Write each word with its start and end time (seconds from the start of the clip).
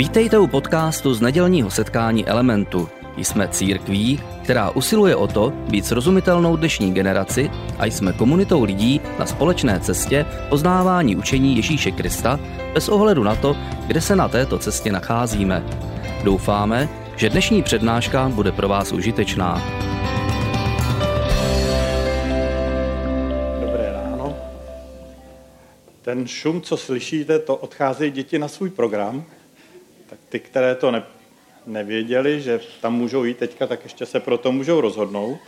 Vítejte 0.00 0.38
u 0.38 0.46
podcastu 0.46 1.14
z 1.14 1.20
nedělního 1.20 1.70
setkání 1.70 2.26
Elementu. 2.26 2.88
Jsme 3.16 3.48
církví, 3.48 4.20
která 4.42 4.70
usiluje 4.70 5.16
o 5.16 5.26
to 5.26 5.50
být 5.50 5.86
srozumitelnou 5.86 6.56
dnešní 6.56 6.94
generaci 6.94 7.50
a 7.78 7.86
jsme 7.86 8.12
komunitou 8.12 8.64
lidí 8.64 9.00
na 9.18 9.26
společné 9.26 9.80
cestě 9.80 10.26
poznávání 10.48 11.16
učení 11.16 11.56
Ježíše 11.56 11.90
Krista 11.90 12.40
bez 12.74 12.88
ohledu 12.88 13.22
na 13.22 13.34
to, 13.34 13.56
kde 13.86 14.00
se 14.00 14.16
na 14.16 14.28
této 14.28 14.58
cestě 14.58 14.92
nacházíme. 14.92 15.64
Doufáme, 16.24 16.88
že 17.16 17.30
dnešní 17.30 17.62
přednáška 17.62 18.28
bude 18.28 18.52
pro 18.52 18.68
vás 18.68 18.92
užitečná. 18.92 19.62
Dobré 23.60 23.92
ráno. 23.92 24.36
Ten 26.02 26.26
šum, 26.26 26.60
co 26.60 26.76
slyšíte, 26.76 27.38
to 27.38 27.56
odcházejí 27.56 28.10
děti 28.10 28.38
na 28.38 28.48
svůj 28.48 28.70
program. 28.70 29.24
Ty, 30.30 30.40
které 30.40 30.74
to 30.74 30.90
ne, 30.90 31.02
nevěděli, 31.66 32.40
že 32.40 32.60
tam 32.80 32.94
můžou 32.94 33.24
jít 33.24 33.38
teďka, 33.38 33.66
tak 33.66 33.84
ještě 33.84 34.06
se 34.06 34.20
pro 34.20 34.38
to 34.38 34.52
můžou 34.52 34.80
rozhodnout. 34.80 35.38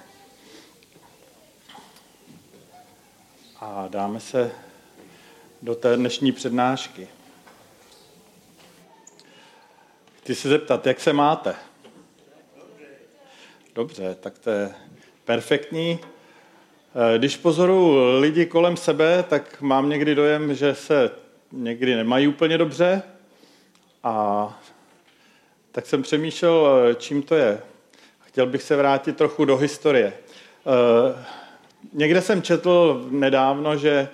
A 3.61 3.89
dáme 3.89 4.21
se 4.21 4.53
do 5.63 5.75
té 5.75 5.97
dnešní 5.97 6.33
přednášky. 6.33 7.09
Chci 10.19 10.35
se 10.35 10.49
zeptat, 10.49 10.87
jak 10.87 11.01
se 11.01 11.13
máte? 11.13 11.55
Dobře, 13.75 14.17
tak 14.21 14.39
to 14.39 14.51
je 14.51 14.75
perfektní. 15.25 15.99
Když 17.19 17.37
pozoruju 17.37 18.21
lidi 18.21 18.47
kolem 18.47 18.77
sebe, 18.77 19.23
tak 19.23 19.61
mám 19.61 19.89
někdy 19.89 20.15
dojem, 20.15 20.55
že 20.55 20.75
se 20.75 21.11
někdy 21.53 21.95
nemají 21.95 22.29
úplně 22.29 22.59
dobře. 22.59 23.03
A 24.05 24.63
tak 25.73 25.87
jsem 25.87 26.03
přemýšlel, 26.03 26.95
čím 26.95 27.23
to 27.23 27.35
je. 27.35 27.61
Chtěl 28.21 28.47
bych 28.47 28.63
se 28.63 28.77
vrátit 28.77 29.17
trochu 29.17 29.45
do 29.45 29.57
historie. 29.57 30.13
Někde 31.93 32.21
jsem 32.23 32.43
četl 32.43 33.07
nedávno, 33.11 33.77
že 33.77 34.09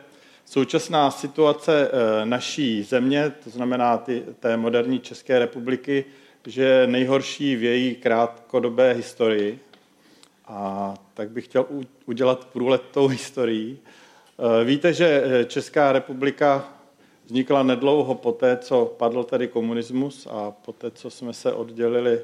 současná 0.45 1.11
situace 1.11 1.91
naší 2.25 2.83
země, 2.83 3.33
to 3.45 3.51
znamená 3.51 3.98
ty, 3.98 4.23
té 4.41 4.56
moderní 4.56 5.01
České 5.01 5.39
republiky, 5.39 6.05
že 6.47 6.62
je 6.62 6.86
nejhorší 6.86 7.56
v 7.56 7.62
její 7.62 7.95
krátkodobé 7.95 8.92
historii. 8.92 9.61
A 10.47 10.95
tak 11.14 11.31
bych 11.31 11.45
chtěl 11.45 11.67
udělat 12.06 12.45
průlet 12.45 12.83
tou 12.91 13.06
historií. 13.19 13.79
Víte, 14.64 14.92
že 14.92 15.25
Česká 15.48 15.92
republika 15.92 16.78
vznikla 17.29 17.62
nedlouho 17.62 18.15
poté, 18.15 18.57
co 18.57 18.87
padl 18.87 19.25
tady 19.25 19.48
komunismus 19.48 20.27
a 20.31 20.51
poté, 20.51 20.91
co 20.91 21.11
jsme 21.11 21.33
se 21.33 21.53
oddělili 21.53 22.20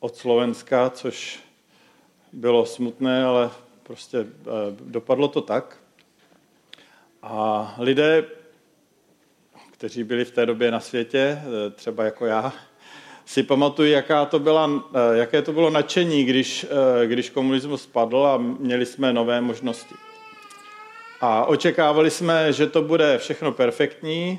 od 0.00 0.16
Slovenska, 0.16 0.90
což 0.90 1.40
bylo 2.32 2.66
smutné, 2.66 3.24
ale 3.24 3.50
prostě 3.82 4.18
eh, 4.18 4.26
dopadlo 4.80 5.28
to 5.28 5.40
tak. 5.40 5.76
A 7.22 7.74
lidé, 7.78 8.24
kteří 9.70 10.04
byli 10.04 10.24
v 10.24 10.30
té 10.30 10.46
době 10.46 10.70
na 10.70 10.80
světě, 10.80 11.42
eh, 11.42 11.70
třeba 11.70 12.04
jako 12.04 12.26
já, 12.26 12.52
si 13.24 13.42
pamatuju, 13.42 13.90
jaká 13.90 14.24
to 14.24 14.38
byla, 14.38 14.70
eh, 14.94 15.18
jaké 15.18 15.42
to 15.42 15.52
bylo 15.52 15.70
nadšení, 15.70 16.24
když, 16.24 16.66
když 17.06 17.30
komunismus 17.30 17.86
padl 17.86 18.26
a 18.26 18.36
měli 18.38 18.86
jsme 18.86 19.12
nové 19.12 19.40
možnosti. 19.40 19.94
A 21.20 21.44
očekávali 21.44 22.10
jsme, 22.10 22.52
že 22.52 22.66
to 22.66 22.82
bude 22.82 23.18
všechno 23.18 23.52
perfektní 23.52 24.38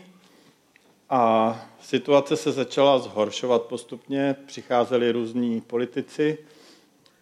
a 1.09 1.55
situace 1.81 2.37
se 2.37 2.51
začala 2.51 2.99
zhoršovat 2.99 3.61
postupně, 3.61 4.35
přicházeli 4.45 5.11
různí 5.11 5.61
politici 5.61 6.37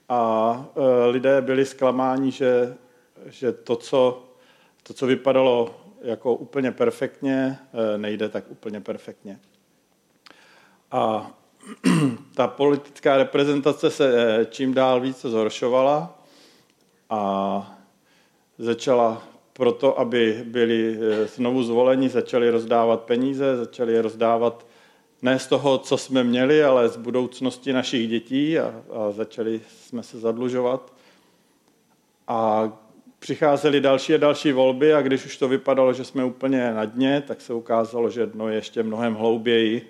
a 0.09 0.65
e, 0.75 1.05
lidé 1.05 1.41
byli 1.41 1.65
zklamáni, 1.65 2.31
že, 2.31 2.77
že 3.25 3.51
to, 3.51 3.75
co, 3.75 4.23
to, 4.83 4.93
co 4.93 5.05
vypadalo 5.07 5.75
jako 6.01 6.35
úplně 6.35 6.71
perfektně, 6.71 7.59
e, 7.73 7.97
nejde 7.97 8.29
tak 8.29 8.43
úplně 8.51 8.81
perfektně. 8.81 9.39
A 10.91 11.31
ta 12.35 12.47
politická 12.47 13.17
reprezentace 13.17 13.91
se 13.91 14.39
e, 14.41 14.45
čím 14.45 14.73
dál 14.73 14.99
více 14.99 15.29
zhoršovala 15.29 16.19
a 17.09 17.79
začala 18.57 19.29
proto, 19.59 19.99
aby 19.99 20.43
byli 20.47 20.95
eh, 20.95 21.27
znovu 21.27 21.63
zvoleni, 21.63 22.09
začali 22.09 22.49
rozdávat 22.49 23.03
peníze, 23.03 23.57
začali 23.57 23.93
je 23.93 24.01
rozdávat 24.01 24.65
ne 25.21 25.39
z 25.39 25.47
toho, 25.47 25.77
co 25.77 25.97
jsme 25.97 26.23
měli, 26.23 26.63
ale 26.63 26.89
z 26.89 26.97
budoucnosti 26.97 27.73
našich 27.73 28.09
dětí 28.09 28.59
a, 28.59 28.83
a 28.91 29.11
začali 29.11 29.61
jsme 29.67 30.03
se 30.03 30.19
zadlužovat. 30.19 30.93
A 32.27 32.71
přicházely 33.19 33.81
další 33.81 34.13
a 34.13 34.17
další 34.17 34.51
volby 34.51 34.93
a 34.93 35.01
když 35.01 35.25
už 35.25 35.37
to 35.37 35.47
vypadalo, 35.47 35.93
že 35.93 36.03
jsme 36.03 36.23
úplně 36.23 36.73
na 36.73 36.85
dně, 36.85 37.23
tak 37.27 37.41
se 37.41 37.53
ukázalo, 37.53 38.09
že 38.09 38.25
dno 38.25 38.49
je 38.49 38.55
ještě 38.55 38.83
mnohem 38.83 39.13
hlouběji. 39.13 39.89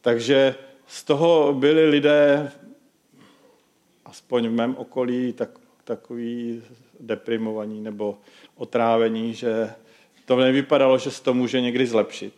Takže 0.00 0.54
z 0.86 1.04
toho 1.04 1.54
byli 1.54 1.90
lidé, 1.90 2.52
aspoň 4.04 4.48
v 4.48 4.52
mém 4.52 4.76
okolí, 4.76 5.32
tak, 5.32 5.50
takový 5.84 6.62
deprimovaní 7.00 7.80
nebo 7.80 8.18
otrávení, 8.60 9.34
že 9.34 9.72
to 10.24 10.36
nevypadalo, 10.36 10.98
že 10.98 11.10
se 11.10 11.22
to 11.22 11.34
může 11.34 11.60
někdy 11.60 11.86
zlepšit. 11.86 12.34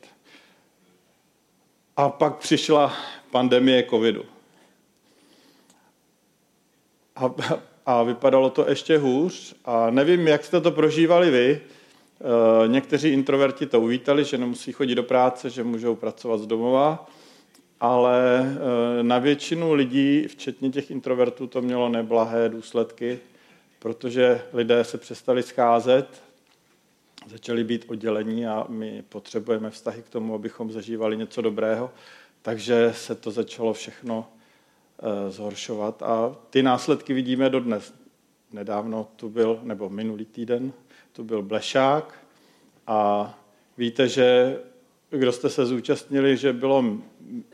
A 1.96 2.08
pak 2.08 2.36
přišla 2.36 2.92
pandemie 3.30 3.86
covidu. 3.90 4.24
A, 7.16 7.34
a 7.86 8.02
vypadalo 8.02 8.50
to 8.50 8.68
ještě 8.68 8.98
hůř. 8.98 9.54
A 9.64 9.90
nevím, 9.90 10.28
jak 10.28 10.44
jste 10.44 10.60
to 10.60 10.70
prožívali 10.70 11.30
vy. 11.30 11.60
E, 11.60 12.68
někteří 12.68 13.08
introverti 13.08 13.66
to 13.66 13.80
uvítali, 13.80 14.24
že 14.24 14.38
nemusí 14.38 14.72
chodit 14.72 14.94
do 14.94 15.02
práce, 15.02 15.50
že 15.50 15.64
můžou 15.64 15.94
pracovat 15.94 16.40
z 16.40 16.46
domova, 16.46 17.06
ale 17.80 18.40
e, 18.40 19.02
na 19.02 19.18
většinu 19.18 19.72
lidí, 19.72 20.28
včetně 20.28 20.70
těch 20.70 20.90
introvertů, 20.90 21.46
to 21.46 21.62
mělo 21.62 21.88
neblahé 21.88 22.48
důsledky 22.48 23.18
protože 23.82 24.42
lidé 24.52 24.84
se 24.84 24.98
přestali 24.98 25.42
scházet, 25.42 26.22
začali 27.26 27.64
být 27.64 27.84
oddělení 27.88 28.46
a 28.46 28.66
my 28.68 29.04
potřebujeme 29.08 29.70
vztahy 29.70 30.02
k 30.02 30.08
tomu, 30.08 30.34
abychom 30.34 30.72
zažívali 30.72 31.16
něco 31.16 31.42
dobrého, 31.42 31.90
takže 32.42 32.92
se 32.96 33.14
to 33.14 33.30
začalo 33.30 33.72
všechno 33.72 34.28
eh, 34.98 35.30
zhoršovat. 35.30 36.02
A 36.02 36.36
ty 36.50 36.62
následky 36.62 37.14
vidíme 37.14 37.50
dodnes. 37.50 37.94
Nedávno 38.52 39.08
tu 39.16 39.28
byl, 39.28 39.60
nebo 39.62 39.88
minulý 39.88 40.24
týden, 40.24 40.72
tu 41.12 41.24
byl 41.24 41.42
Blešák. 41.42 42.24
A 42.86 43.34
víte, 43.78 44.08
že 44.08 44.58
kdo 45.10 45.32
jste 45.32 45.50
se 45.50 45.66
zúčastnili, 45.66 46.36
že 46.36 46.52
bylo 46.52 46.84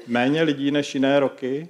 méně 0.06 0.42
lidí 0.42 0.70
než 0.70 0.94
jiné 0.94 1.20
roky, 1.20 1.68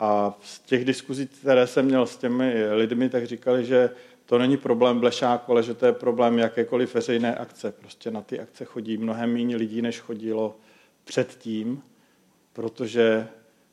a 0.00 0.38
z 0.42 0.60
těch 0.60 0.84
diskuzí, 0.84 1.26
které 1.26 1.66
jsem 1.66 1.84
měl 1.84 2.06
s 2.06 2.16
těmi 2.16 2.72
lidmi, 2.72 3.08
tak 3.08 3.26
říkali, 3.26 3.64
že 3.64 3.90
to 4.26 4.38
není 4.38 4.56
problém 4.56 5.00
blešáku, 5.00 5.52
ale 5.52 5.62
že 5.62 5.74
to 5.74 5.86
je 5.86 5.92
problém 5.92 6.38
jakékoliv 6.38 6.94
veřejné 6.94 7.34
akce. 7.34 7.72
Prostě 7.72 8.10
na 8.10 8.22
ty 8.22 8.40
akce 8.40 8.64
chodí 8.64 8.96
mnohem 8.96 9.32
méně 9.32 9.56
lidí, 9.56 9.82
než 9.82 10.00
chodilo 10.00 10.56
předtím, 11.04 11.82
protože 12.52 13.28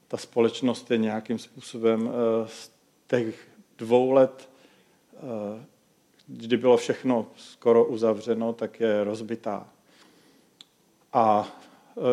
ta 0.08 0.18
společnost 0.18 0.92
je 0.92 0.98
nějakým 0.98 1.40
způsobem 1.40 2.10
eh, 2.10 2.48
z 2.48 2.72
těch 3.08 3.48
dvou 3.78 4.12
let, 4.12 4.50
eh, 5.14 5.66
kdy 6.28 6.58
bylo 6.58 6.78
všechno 6.78 7.28
skoro 7.36 7.86
uzavřeno, 7.86 8.54
tak 8.54 8.80
je 8.80 9.04
rozbitá. 9.04 9.68
A 11.14 11.48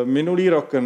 minulý 0.03 0.49
rok 0.49 0.73
eh, 0.73 0.81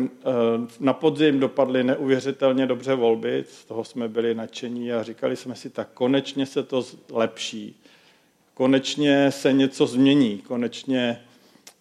na 0.80 0.94
podzim 0.94 1.40
dopadly 1.40 1.84
neuvěřitelně 1.84 2.66
dobře 2.66 2.96
volby, 2.96 3.46
z 3.50 3.66
toho 3.66 3.84
jsme 3.84 4.08
byli 4.08 4.36
nadšení 4.36 4.94
a 4.94 5.04
říkali 5.04 5.36
jsme 5.36 5.56
si, 5.56 5.70
tak 5.70 5.88
konečně 5.94 6.46
se 6.46 6.64
to 6.64 6.82
zlepší. 6.82 7.82
Konečně 8.54 9.32
se 9.32 9.54
něco 9.54 9.88
změní, 9.88 10.38
konečně 10.38 11.22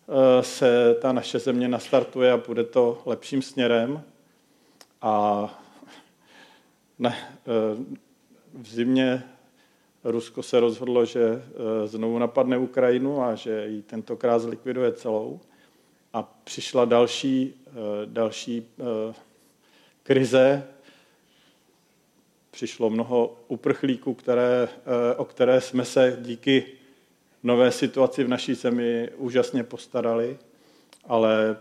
eh, 0.09 0.43
se 0.43 0.97
ta 1.03 1.13
naše 1.13 1.39
země 1.39 1.69
nastartuje 1.69 2.33
a 2.33 2.37
bude 2.37 2.65
to 2.65 3.03
lepším 3.07 3.43
směrem. 3.43 4.03
A 5.03 5.63
ne, 6.99 7.17
v 8.55 8.69
zimě 8.69 9.23
Rusko 10.05 10.43
se 10.43 10.61
rozhodlo, 10.61 11.05
že 11.05 11.43
znovu 11.85 12.19
napadne 12.19 12.59
Ukrajinu 12.59 13.23
a 13.23 13.35
že 13.35 13.67
ji 13.67 13.83
tentokrát 13.83 14.39
zlikviduje 14.39 14.93
celou 14.93 15.41
a 16.13 16.23
přišla 16.23 16.85
další, 16.85 17.55
eh, 17.67 17.73
další 18.07 18.67
eh, 18.81 19.15
krize, 20.03 20.69
přišlo 22.51 22.91
mnoho 22.91 23.37
uprchlíků, 23.49 24.15
které, 24.15 24.69
eh, 24.73 25.15
o 25.17 25.25
které 25.25 25.61
jsme 25.61 25.85
se 25.85 26.17
díky 26.21 26.67
nové 27.43 27.73
situaci 27.73 28.25
v 28.25 28.29
naší 28.29 28.55
zemi 28.55 29.09
úžasně 29.17 29.65
postarali, 29.65 30.39
ale 31.05 31.57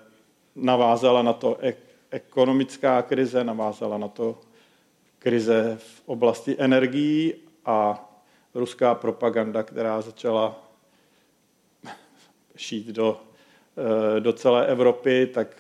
navázala 0.56 1.22
na 1.22 1.34
to 1.34 1.58
ekonomická 2.10 3.02
krize, 3.02 3.44
navázala 3.44 3.98
na 3.98 4.08
to 4.08 4.42
krize 5.20 5.78
v 5.82 6.02
oblasti 6.06 6.56
energií 6.60 7.34
a 7.66 8.10
ruská 8.54 8.96
propaganda, 8.96 9.64
která 9.64 10.02
začala 10.02 10.68
šít 12.56 12.88
do, 12.88 13.22
do 14.20 14.34
celé 14.34 14.68
Evropy, 14.68 15.28
tak 15.34 15.58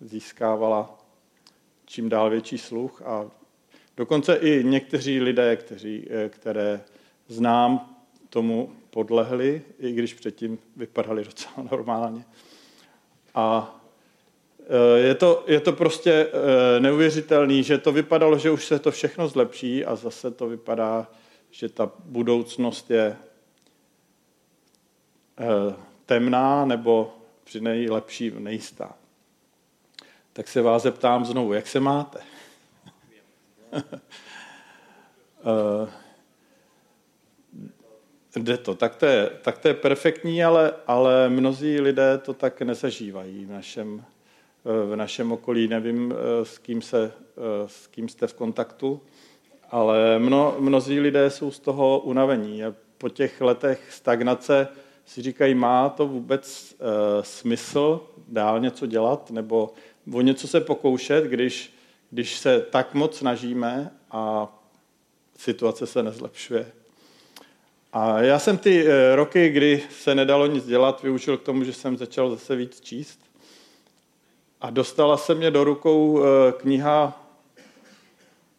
získávala 0.00 1.04
čím 1.86 2.08
dál 2.08 2.30
větší 2.30 2.58
sluch 2.58 3.02
a 3.02 3.30
dokonce 3.96 4.36
i 4.36 4.64
někteří 4.64 5.20
lidé, 5.20 5.56
kteří, 5.56 6.06
eh, 6.10 6.28
které 6.28 6.80
znám, 7.28 7.96
tomu 8.30 8.72
podlehli, 8.90 9.62
i 9.78 9.92
když 9.92 10.14
předtím 10.14 10.58
vypadali 10.76 11.24
docela 11.24 11.54
normálně. 11.70 12.24
A 13.34 13.76
eh, 14.60 14.98
je 14.98 15.14
to, 15.14 15.44
je 15.46 15.60
to 15.60 15.72
prostě 15.72 16.28
neuvěřitelný, 16.78 17.62
že 17.62 17.78
to 17.78 17.92
vypadalo, 17.92 18.38
že 18.38 18.50
už 18.50 18.64
se 18.64 18.78
to 18.78 18.90
všechno 18.90 19.28
zlepší 19.28 19.84
a 19.84 19.96
zase 19.96 20.30
to 20.30 20.48
vypadá, 20.48 21.10
že 21.50 21.68
ta 21.68 21.92
budoucnost 22.04 22.90
je 22.90 23.16
temná 26.06 26.64
nebo 26.64 27.12
při 27.44 27.60
nejlepší 27.60 28.32
nejistá. 28.38 28.94
Tak 30.32 30.48
se 30.48 30.62
vás 30.62 30.82
zeptám 30.82 31.24
znovu, 31.24 31.52
jak 31.52 31.66
se 31.66 31.80
máte? 31.80 32.18
Eh, 35.46 35.90
jde 38.40 38.56
to. 38.56 38.74
Tak 38.74 38.96
to 38.96 39.06
je, 39.06 39.30
tak 39.42 39.58
to 39.58 39.68
je 39.68 39.74
perfektní, 39.74 40.44
ale, 40.44 40.72
ale 40.86 41.28
mnozí 41.28 41.80
lidé 41.80 42.18
to 42.18 42.34
tak 42.34 42.62
nezažívají 42.62 43.44
v 43.44 43.50
našem, 43.50 44.04
eh, 44.04 44.86
v 44.86 44.96
našem 44.96 45.32
okolí. 45.32 45.68
Nevím, 45.68 46.12
eh, 46.12 46.44
s 46.44 46.58
kým, 46.58 46.82
se, 46.82 47.12
s 47.66 47.86
kým 47.86 48.08
jste 48.08 48.26
v 48.26 48.34
kontaktu, 48.34 49.00
ale 49.70 50.18
mno, 50.18 50.56
mnozí 50.58 51.00
lidé 51.00 51.30
jsou 51.30 51.50
z 51.50 51.58
toho 51.60 52.00
unavení. 52.00 52.62
Po 52.98 53.08
těch 53.08 53.40
letech 53.40 53.92
stagnace 53.92 54.68
si 55.06 55.22
říkají, 55.22 55.54
má 55.54 55.88
to 55.88 56.06
vůbec 56.06 56.74
uh, 56.78 56.86
smysl 57.22 58.00
dál 58.28 58.60
něco 58.60 58.86
dělat 58.86 59.30
nebo 59.30 59.72
o 60.12 60.20
něco 60.20 60.48
se 60.48 60.60
pokoušet, 60.60 61.24
když, 61.24 61.74
když 62.10 62.38
se 62.38 62.60
tak 62.60 62.94
moc 62.94 63.18
snažíme 63.18 63.90
a 64.10 64.48
situace 65.38 65.86
se 65.86 66.02
nezlepšuje. 66.02 66.72
A 67.92 68.20
já 68.20 68.38
jsem 68.38 68.58
ty 68.58 68.84
uh, 68.84 68.90
roky, 69.14 69.48
kdy 69.48 69.82
se 69.90 70.14
nedalo 70.14 70.46
nic 70.46 70.66
dělat, 70.66 71.02
využil 71.02 71.38
k 71.38 71.42
tomu, 71.42 71.64
že 71.64 71.72
jsem 71.72 71.96
začal 71.96 72.30
zase 72.30 72.56
víc 72.56 72.80
číst. 72.80 73.20
A 74.60 74.70
dostala 74.70 75.16
se 75.16 75.34
mě 75.34 75.50
do 75.50 75.64
rukou 75.64 76.12
uh, 76.12 76.24
kniha, 76.56 77.26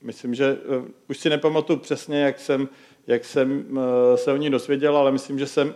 myslím, 0.01 0.35
že 0.35 0.53
uh, 0.53 0.85
už 1.09 1.17
si 1.17 1.29
nepamatuju 1.29 1.79
přesně, 1.79 2.21
jak 2.21 2.39
jsem, 2.39 2.69
jak 3.07 3.25
jsem 3.25 3.65
uh, 3.69 3.77
se 4.15 4.33
o 4.33 4.37
ní 4.37 4.49
dosvěděl, 4.49 4.97
ale 4.97 5.11
myslím, 5.11 5.39
že 5.39 5.47
jsem 5.47 5.75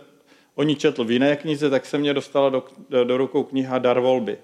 o 0.54 0.62
ní 0.62 0.76
četl 0.76 1.04
v 1.04 1.10
jiné 1.10 1.36
knize, 1.36 1.70
tak 1.70 1.86
se 1.86 1.98
mě 1.98 2.14
dostala 2.14 2.48
do, 2.48 2.64
do 3.04 3.16
rukou 3.16 3.42
kniha 3.42 3.78
Dar 3.78 4.00
volby. 4.00 4.38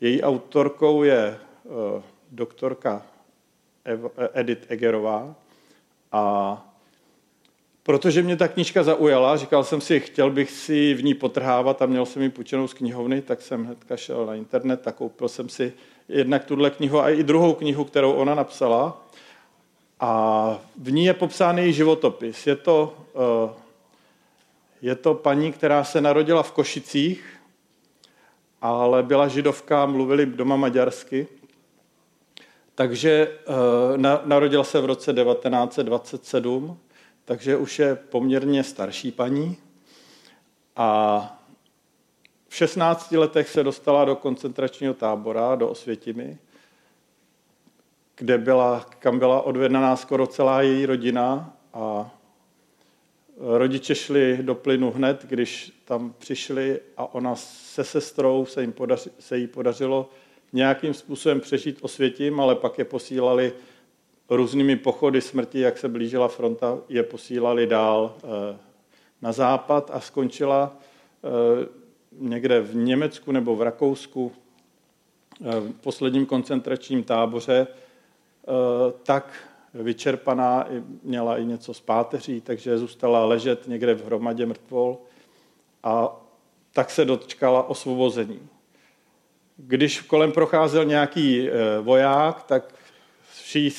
Její 0.00 0.22
autorkou 0.22 1.02
je 1.02 1.38
uh, 1.64 2.02
doktorka 2.30 3.02
Edith 4.34 4.70
Egerová 4.70 5.34
a 6.12 6.64
protože 7.82 8.22
mě 8.22 8.36
ta 8.36 8.48
knížka 8.48 8.82
zaujala, 8.82 9.36
říkal 9.36 9.64
jsem 9.64 9.80
si, 9.80 10.00
chtěl 10.00 10.30
bych 10.30 10.50
si 10.50 10.94
v 10.94 11.04
ní 11.04 11.14
potrhávat 11.14 11.82
a 11.82 11.86
měl 11.86 12.06
jsem 12.06 12.22
ji 12.22 12.28
půjčenou 12.28 12.68
z 12.68 12.74
knihovny, 12.74 13.22
tak 13.22 13.42
jsem 13.42 13.64
hnedka 13.64 13.96
šel 13.96 14.26
na 14.26 14.34
internet 14.34 14.88
a 14.88 14.92
koupil 14.92 15.28
jsem 15.28 15.48
si 15.48 15.72
jednak 16.08 16.44
tuhle 16.44 16.70
knihu 16.70 17.00
a 17.00 17.10
i 17.10 17.22
druhou 17.22 17.54
knihu, 17.54 17.84
kterou 17.84 18.12
ona 18.12 18.34
napsala. 18.34 19.06
A 20.00 20.58
v 20.82 20.92
ní 20.92 21.04
je 21.04 21.14
popsán 21.14 21.58
její 21.58 21.72
životopis. 21.72 22.46
Je 22.46 22.56
to 22.56 22.96
uh, 23.12 23.50
je 24.82 24.94
to 24.94 25.14
paní, 25.14 25.52
která 25.52 25.84
se 25.84 26.00
narodila 26.00 26.42
v 26.42 26.52
Košicích, 26.52 27.38
ale 28.60 29.02
byla 29.02 29.28
židovka, 29.28 29.86
mluvili 29.86 30.26
doma 30.26 30.56
maďarsky. 30.56 31.26
Takže 32.74 33.38
uh, 33.48 33.96
narodila 34.24 34.64
se 34.64 34.80
v 34.80 34.84
roce 34.84 35.12
1927, 35.12 36.78
takže 37.24 37.56
už 37.56 37.78
je 37.78 37.94
poměrně 37.96 38.64
starší 38.64 39.12
paní. 39.12 39.56
A 40.76 41.38
v 42.48 42.54
16 42.54 43.12
letech 43.12 43.48
se 43.48 43.62
dostala 43.62 44.04
do 44.04 44.16
koncentračního 44.16 44.94
tábora, 44.94 45.54
do 45.54 45.68
Osvětimi, 45.68 46.38
kde 48.16 48.38
byla, 48.38 48.86
kam 48.98 49.18
byla 49.18 49.42
odvedená 49.42 49.96
skoro 49.96 50.26
celá 50.26 50.62
její 50.62 50.86
rodina 50.86 51.52
a 51.74 52.10
Rodiče 53.40 53.94
šli 53.94 54.38
do 54.42 54.54
plynu 54.54 54.90
hned, 54.90 55.24
když 55.28 55.72
tam 55.84 56.14
přišli 56.18 56.80
a 56.96 57.14
ona 57.14 57.34
se 57.36 57.84
sestrou 57.84 58.46
se, 58.46 58.60
jim 58.60 58.72
podaři, 58.72 59.10
se 59.18 59.38
jí 59.38 59.46
podařilo 59.46 60.10
nějakým 60.52 60.94
způsobem 60.94 61.40
přežít 61.40 61.78
osvětím, 61.80 62.40
ale 62.40 62.54
pak 62.54 62.78
je 62.78 62.84
posílali 62.84 63.52
různými 64.30 64.76
pochody 64.76 65.20
smrti, 65.20 65.60
jak 65.60 65.78
se 65.78 65.88
blížila 65.88 66.28
fronta, 66.28 66.78
je 66.88 67.02
posílali 67.02 67.66
dál 67.66 68.14
eh, 68.16 68.58
na 69.22 69.32
západ 69.32 69.90
a 69.94 70.00
skončila 70.00 70.76
eh, 70.76 71.68
někde 72.12 72.60
v 72.60 72.76
Německu 72.76 73.32
nebo 73.32 73.56
v 73.56 73.62
Rakousku 73.62 74.32
eh, 75.44 75.60
v 75.60 75.72
posledním 75.72 76.26
koncentračním 76.26 77.02
táboře. 77.02 77.66
Tak 79.02 79.47
vyčerpaná, 79.74 80.66
měla 81.02 81.38
i 81.38 81.44
něco 81.44 81.74
z 81.74 81.80
páteří, 81.80 82.40
takže 82.40 82.78
zůstala 82.78 83.24
ležet 83.24 83.68
někde 83.68 83.94
v 83.94 84.04
hromadě 84.04 84.46
mrtvol 84.46 84.98
a 85.82 86.16
tak 86.72 86.90
se 86.90 87.04
dočkala 87.04 87.68
osvobození. 87.68 88.48
Když 89.56 90.00
kolem 90.00 90.32
procházel 90.32 90.84
nějaký 90.84 91.48
eh, 91.48 91.52
voják, 91.80 92.42
tak 92.42 92.74
vší 93.42 93.70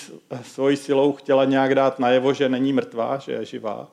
svojí 0.42 0.78
silou 0.78 1.14
chtěla 1.14 1.46
nějak 1.46 1.76
dát 1.76 2.00
najevo, 2.00 2.34
že 2.34 2.50
není 2.50 2.74
mrtvá, 2.74 3.18
že 3.18 3.32
je 3.32 3.46
živá. 3.46 3.88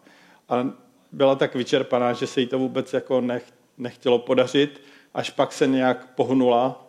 A 0.49 0.71
byla 1.13 1.35
tak 1.35 1.55
vyčerpaná, 1.55 2.13
že 2.13 2.27
se 2.27 2.41
jí 2.41 2.47
to 2.47 2.59
vůbec 2.59 2.93
jako 2.93 3.21
nech, 3.21 3.45
nechtělo 3.79 4.19
podařit, 4.19 4.81
až 5.15 5.31
pak 5.31 5.53
se 5.53 5.67
nějak 5.67 6.15
pohnula 6.15 6.87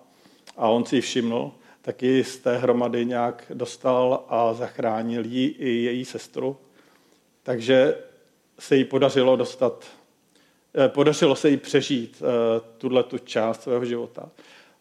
a 0.58 0.70
on 0.70 0.86
si 0.86 0.96
ji 0.96 1.02
všiml 1.02 1.52
taky 1.88 2.24
z 2.24 2.38
té 2.38 2.58
hromady 2.58 3.06
nějak 3.06 3.52
dostal 3.54 4.26
a 4.28 4.54
zachránil 4.54 5.26
ji 5.26 5.48
i 5.48 5.70
její 5.70 6.06
sestru. 6.06 6.58
Takže 7.44 7.98
se 8.60 8.76
jí 8.76 8.86
podařilo 8.86 9.36
dostat, 9.36 9.86
eh, 10.86 10.90
podařilo 10.90 11.36
se 11.36 11.50
jí 11.50 11.58
přežít 11.58 12.22
eh, 12.22 12.62
tuhle 12.78 13.04
tu 13.04 13.18
část 13.18 13.64
svého 13.64 13.86
života. 13.86 14.30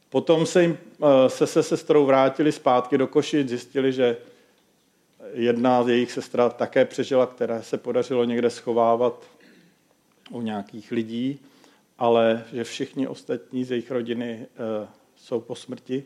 Potom 0.09 0.47
se 0.47 0.63
jim 0.63 0.79
eh, 1.03 1.31
se 1.31 1.47
se 1.47 1.63
sestrou 1.63 2.07
vrátili 2.07 2.53
zpátky 2.53 2.99
do 2.99 3.07
Košic, 3.07 3.49
zjistili, 3.49 3.93
že 3.93 4.17
jedna 5.33 5.85
z 5.85 5.89
jejich 5.89 6.13
sestra 6.13 6.49
také 6.49 6.85
přežila, 6.85 7.27
které 7.27 7.63
se 7.63 7.79
podařilo 7.79 8.25
někde 8.25 8.51
schovávat 8.51 9.25
u 10.31 10.43
nějakých 10.43 10.91
lidí, 10.93 11.41
ale 11.99 12.45
že 12.53 12.65
všichni 12.65 13.09
ostatní 13.09 13.65
z 13.65 13.71
jejich 13.71 13.91
rodiny 13.91 14.47
jsou 15.17 15.41
po 15.41 15.55
smrti. 15.55 16.05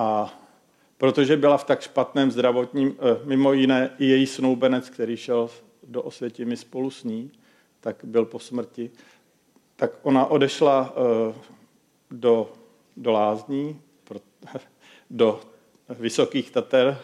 A 0.00 0.34
protože 0.98 1.36
byla 1.36 1.58
v 1.58 1.64
tak 1.64 1.80
špatném 1.80 2.30
zdravotním, 2.30 2.96
eh, 2.98 3.20
mimo 3.24 3.52
jiné 3.52 3.90
i 3.98 4.04
její 4.04 4.26
snoubenec, 4.26 4.90
který 4.90 5.16
šel 5.16 5.50
do 5.82 6.02
Osvětimi 6.02 6.56
spolu 6.56 6.90
s 6.90 7.04
ní, 7.04 7.30
tak 7.80 7.96
byl 8.04 8.24
po 8.24 8.38
smrti, 8.38 8.90
tak 9.76 9.90
ona 10.02 10.26
odešla 10.26 10.94
eh, 10.96 11.34
do, 12.10 12.52
do 12.96 13.12
lázní, 13.12 13.80
do 15.10 15.40
Vysokých 15.88 16.50
Tater, 16.50 16.98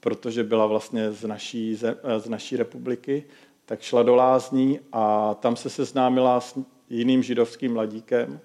protože 0.00 0.44
byla 0.44 0.66
vlastně 0.66 1.12
z 1.12 1.24
naší, 1.24 1.74
z 2.18 2.28
naší 2.28 2.56
republiky, 2.56 3.24
tak 3.66 3.80
šla 3.80 4.02
do 4.02 4.14
lázní 4.14 4.80
a 4.92 5.34
tam 5.34 5.56
se 5.56 5.70
seznámila 5.70 6.40
s 6.40 6.58
jiným 6.90 7.22
židovským 7.22 7.74
mladíkem 7.74 8.40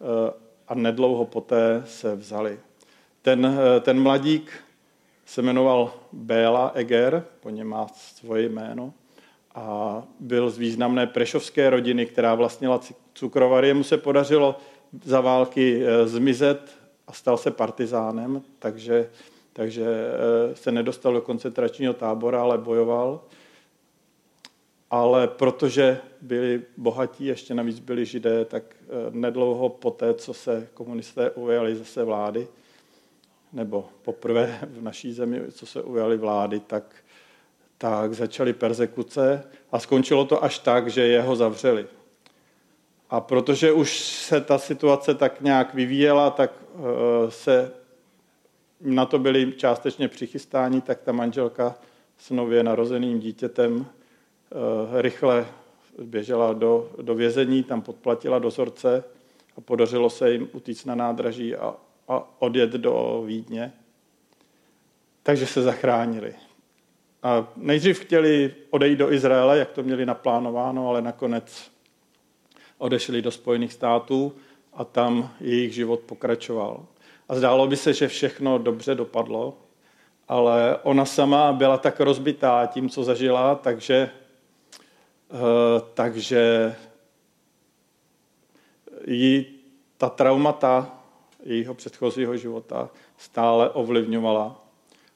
eh, 0.00 0.42
a 0.72 0.74
nedlouho 0.74 1.24
poté 1.24 1.82
se 1.86 2.16
vzali. 2.16 2.58
Ten, 3.22 3.46
eh, 3.46 3.80
ten 3.80 4.02
mladík 4.02 4.52
se 5.26 5.42
jmenoval 5.42 5.94
Béla 6.12 6.72
Eger, 6.74 7.24
po 7.40 7.50
něm 7.50 7.66
má 7.66 7.86
svoje 7.94 8.48
jméno, 8.48 8.92
a 9.54 10.02
byl 10.20 10.50
z 10.50 10.58
významné 10.58 11.06
prešovské 11.06 11.70
rodiny, 11.70 12.06
která 12.06 12.34
vlastnila 12.34 12.80
cukrovary. 13.14 13.68
Jemu 13.68 13.84
se 13.84 13.98
podařilo 13.98 14.56
za 15.04 15.20
války 15.20 15.82
eh, 15.84 16.06
zmizet 16.06 16.78
a 17.06 17.12
stal 17.12 17.36
se 17.36 17.50
partizánem, 17.50 18.42
takže, 18.58 19.10
takže 19.52 19.84
eh, 19.86 20.56
se 20.56 20.72
nedostal 20.72 21.12
do 21.12 21.20
koncentračního 21.20 21.92
tábora, 21.92 22.42
ale 22.42 22.58
bojoval. 22.58 23.20
Ale 24.92 25.28
protože 25.28 26.00
byli 26.20 26.62
bohatí, 26.76 27.26
ještě 27.26 27.54
navíc 27.54 27.78
byli 27.78 28.04
židé, 28.04 28.44
tak 28.44 28.62
eh, 28.80 28.86
nedlouho 29.10 29.68
poté, 29.68 30.14
co 30.14 30.34
se 30.34 30.68
komunisté 30.74 31.30
ujali 31.30 31.76
zase 31.76 32.04
vlády, 32.04 32.48
nebo 33.52 33.88
poprvé 34.02 34.58
v 34.62 34.82
naší 34.82 35.12
zemi, 35.12 35.42
co 35.50 35.66
se 35.66 35.82
ujali 35.82 36.16
vlády, 36.16 36.60
tak, 36.60 36.94
tak 37.78 38.14
začaly 38.14 38.52
persekuce 38.52 39.44
a 39.72 39.78
skončilo 39.78 40.24
to 40.24 40.44
až 40.44 40.58
tak, 40.58 40.88
že 40.88 41.06
jeho 41.06 41.36
zavřeli. 41.36 41.86
A 43.10 43.20
protože 43.20 43.72
už 43.72 44.00
se 44.00 44.40
ta 44.40 44.58
situace 44.58 45.14
tak 45.14 45.40
nějak 45.40 45.74
vyvíjela, 45.74 46.30
tak 46.30 46.52
eh, 46.74 47.30
se 47.30 47.72
na 48.80 49.06
to 49.06 49.18
byli 49.18 49.52
částečně 49.52 50.08
přichystáni, 50.08 50.80
tak 50.80 51.00
ta 51.00 51.12
manželka 51.12 51.74
s 52.18 52.30
nově 52.30 52.62
narozeným 52.62 53.18
dítětem 53.18 53.86
rychle 55.00 55.46
běžela 55.98 56.52
do, 56.52 56.90
do 57.02 57.14
vězení, 57.14 57.62
tam 57.62 57.82
podplatila 57.82 58.38
dozorce 58.38 59.04
a 59.56 59.60
podařilo 59.60 60.10
se 60.10 60.32
jim 60.32 60.48
utíct 60.52 60.86
na 60.86 60.94
nádraží 60.94 61.56
a, 61.56 61.74
a 62.08 62.24
odjet 62.38 62.70
do 62.70 63.22
Vídně. 63.26 63.72
Takže 65.22 65.46
se 65.46 65.62
zachránili. 65.62 66.34
A 67.22 67.46
nejdřív 67.56 68.00
chtěli 68.00 68.54
odejít 68.70 68.98
do 68.98 69.12
Izraele, 69.12 69.58
jak 69.58 69.70
to 69.70 69.82
měli 69.82 70.06
naplánováno, 70.06 70.88
ale 70.88 71.02
nakonec 71.02 71.70
odešli 72.78 73.22
do 73.22 73.30
Spojených 73.30 73.72
států 73.72 74.32
a 74.72 74.84
tam 74.84 75.30
jejich 75.40 75.74
život 75.74 76.00
pokračoval. 76.00 76.86
A 77.28 77.34
zdálo 77.34 77.66
by 77.66 77.76
se, 77.76 77.92
že 77.92 78.08
všechno 78.08 78.58
dobře 78.58 78.94
dopadlo, 78.94 79.58
ale 80.28 80.78
ona 80.82 81.04
sama 81.04 81.52
byla 81.52 81.78
tak 81.78 82.00
rozbitá 82.00 82.66
tím, 82.66 82.88
co 82.88 83.04
zažila, 83.04 83.54
takže, 83.54 83.94
eh, 83.94 84.21
takže 85.94 86.74
jí 89.06 89.46
ta 89.98 90.08
traumata 90.08 90.98
jejího 91.42 91.74
předchozího 91.74 92.36
života 92.36 92.90
stále 93.16 93.70
ovlivňovala. 93.70 94.64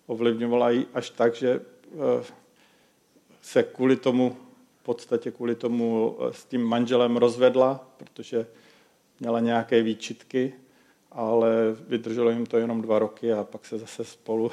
Ovlivňovala 0.07 0.71
ji 0.71 0.87
až 0.95 1.11
tak, 1.11 1.35
že 1.35 1.61
eh, 1.61 2.25
se 3.43 3.63
kvůli 3.63 3.97
tomu, 3.97 4.37
v 4.81 4.83
podstatě 4.83 5.31
kvůli 5.31 5.55
tomu 5.55 6.17
eh, 6.21 6.33
s 6.33 6.45
tím 6.45 6.63
manželem 6.63 7.17
rozvedla, 7.17 7.89
protože 7.97 8.47
měla 9.21 9.41
nějaké 9.41 9.83
výčitky 9.83 10.53
ale 11.17 11.77
vydrželo 11.89 12.31
jim 12.31 12.47
to 12.47 12.57
jenom 12.57 12.83
dva 12.83 12.99
roky 12.99 13.33
a 13.33 13.45
pak 13.45 13.67
se 13.67 13.79
zase 13.79 14.05
spolu 14.05 14.51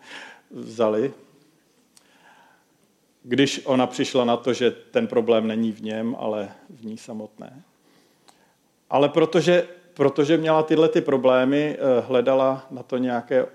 vzali. 0.50 1.14
Když 3.24 3.60
ona 3.64 3.86
přišla 3.86 4.24
na 4.24 4.36
to, 4.36 4.52
že 4.52 4.70
ten 4.70 5.06
problém 5.06 5.46
není 5.46 5.72
v 5.72 5.82
něm, 5.82 6.16
ale 6.18 6.48
v 6.70 6.84
ní 6.84 6.98
samotné. 6.98 7.62
Ale 8.90 9.08
protože, 9.08 9.68
protože 9.94 10.36
měla 10.36 10.62
tyhle 10.62 10.88
ty 10.88 11.00
problémy, 11.00 11.76
eh, 11.78 12.00
hledala 12.00 12.66
na 12.70 12.82
to 12.82 12.98
nějaké 12.98 13.46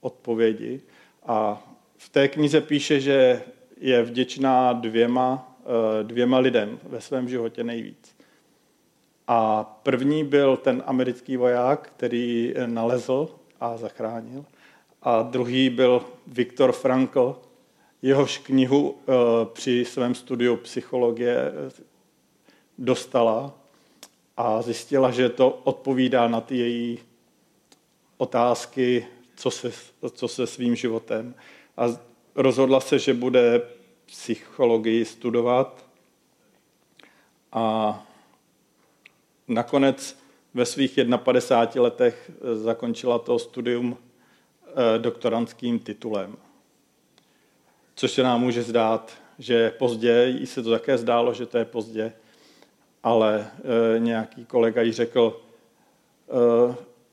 odpovědi 0.00 0.80
a 1.26 1.62
v 1.96 2.08
té 2.08 2.28
knize 2.28 2.60
píše, 2.60 3.00
že 3.00 3.42
je 3.80 4.02
vděčná 4.02 4.72
dvěma, 4.72 5.56
eh, 5.60 6.04
dvěma 6.04 6.38
lidem 6.38 6.78
ve 6.82 7.00
svém 7.00 7.28
životě 7.28 7.64
nejvíc. 7.64 8.16
A 9.28 9.64
první 9.82 10.24
byl 10.24 10.56
ten 10.56 10.82
americký 10.86 11.36
voják, 11.36 11.92
který 11.96 12.54
nalezl 12.66 13.28
a 13.60 13.76
zachránil. 13.76 14.44
A 15.02 15.22
druhý 15.22 15.70
byl 15.70 16.04
Viktor 16.26 16.72
Frankl. 16.72 17.40
Jehož 18.04 18.38
knihu 18.38 18.96
eh, 18.98 19.12
při 19.52 19.84
svém 19.84 20.14
studiu 20.14 20.56
psychologie 20.56 21.36
eh, 21.36 21.82
dostala 22.78 23.54
a 24.36 24.62
zjistila, 24.62 25.10
že 25.10 25.28
to 25.28 25.50
odpovídá 25.50 26.28
na 26.28 26.40
ty 26.40 26.56
její 26.56 26.98
otázky, 28.16 29.06
co 29.36 29.50
se, 29.50 29.72
co 30.10 30.28
se 30.28 30.46
svým 30.46 30.76
životem. 30.76 31.34
A 31.76 31.86
rozhodla 32.34 32.80
se, 32.80 32.98
že 32.98 33.14
bude 33.14 33.62
psychologii 34.06 35.04
studovat. 35.04 35.84
A 37.52 38.06
nakonec 39.48 40.18
ve 40.54 40.66
svých 40.66 40.98
51 41.16 41.82
letech 41.82 42.30
eh, 42.30 42.56
zakončila 42.56 43.18
to 43.18 43.38
studium 43.38 43.96
doktorantským 44.98 45.78
titulem. 45.78 46.36
Což 47.94 48.10
se 48.10 48.22
nám 48.22 48.40
může 48.40 48.62
zdát, 48.62 49.12
že 49.38 49.54
je 49.54 49.70
pozdě, 49.70 50.24
jí 50.38 50.46
se 50.46 50.62
to 50.62 50.70
také 50.70 50.98
zdálo, 50.98 51.34
že 51.34 51.46
to 51.46 51.58
je 51.58 51.64
pozdě, 51.64 52.12
ale 53.02 53.50
eh, 53.58 53.98
nějaký 53.98 54.44
kolega 54.44 54.82
jí 54.82 54.92
řekl, 54.92 55.40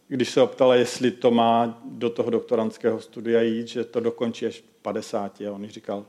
když 0.08 0.30
se 0.30 0.42
optala, 0.42 0.76
jestli 0.76 1.12
to 1.12 1.32
má 1.32 1.82
do 1.86 2.10
toho 2.10 2.30
doktorantského 2.30 3.02
studia 3.02 3.42
jít, 3.42 3.68
že 3.68 3.84
to 3.84 4.00
dokončí 4.00 4.46
až 4.46 4.64
50. 4.82 5.42
A 5.42 5.52
on 5.52 5.64
jí 5.64 5.70
říkal, 5.70 6.06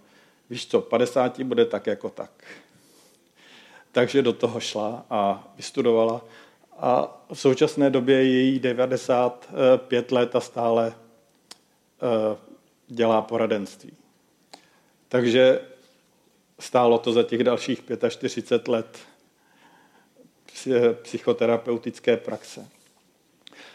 víš 0.50 0.66
co, 0.66 0.80
50 0.80 1.40
bude 1.40 1.64
tak 1.64 1.86
jako 1.86 2.10
tak 2.10 2.30
takže 3.92 4.22
do 4.22 4.32
toho 4.32 4.60
šla 4.60 5.06
a 5.10 5.52
vystudovala. 5.56 6.24
A 6.78 7.22
v 7.32 7.40
současné 7.40 7.90
době 7.90 8.24
je 8.24 8.40
jí 8.40 8.58
95 8.58 10.12
let 10.12 10.36
a 10.36 10.40
stále 10.40 10.92
eh, 10.92 12.36
dělá 12.86 13.22
poradenství. 13.22 13.92
Takže 15.12 15.60
stálo 16.58 16.98
to 16.98 17.12
za 17.12 17.22
těch 17.22 17.44
dalších 17.44 17.82
45 18.08 18.68
let 18.68 18.98
psychoterapeutické 21.02 22.16
praxe. 22.16 22.68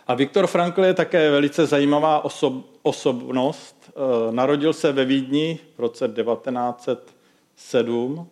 A 0.07 0.13
Viktor 0.13 0.47
Frankl 0.47 0.85
je 0.85 0.93
také 0.93 1.31
velice 1.31 1.65
zajímavá 1.65 2.25
osob, 2.25 2.65
osobnost. 2.81 3.89
Eh, 3.89 3.91
narodil 4.31 4.73
se 4.73 4.91
ve 4.91 5.05
Vídni 5.05 5.59
v 5.77 5.79
roce 5.79 6.07
1907 6.07 8.27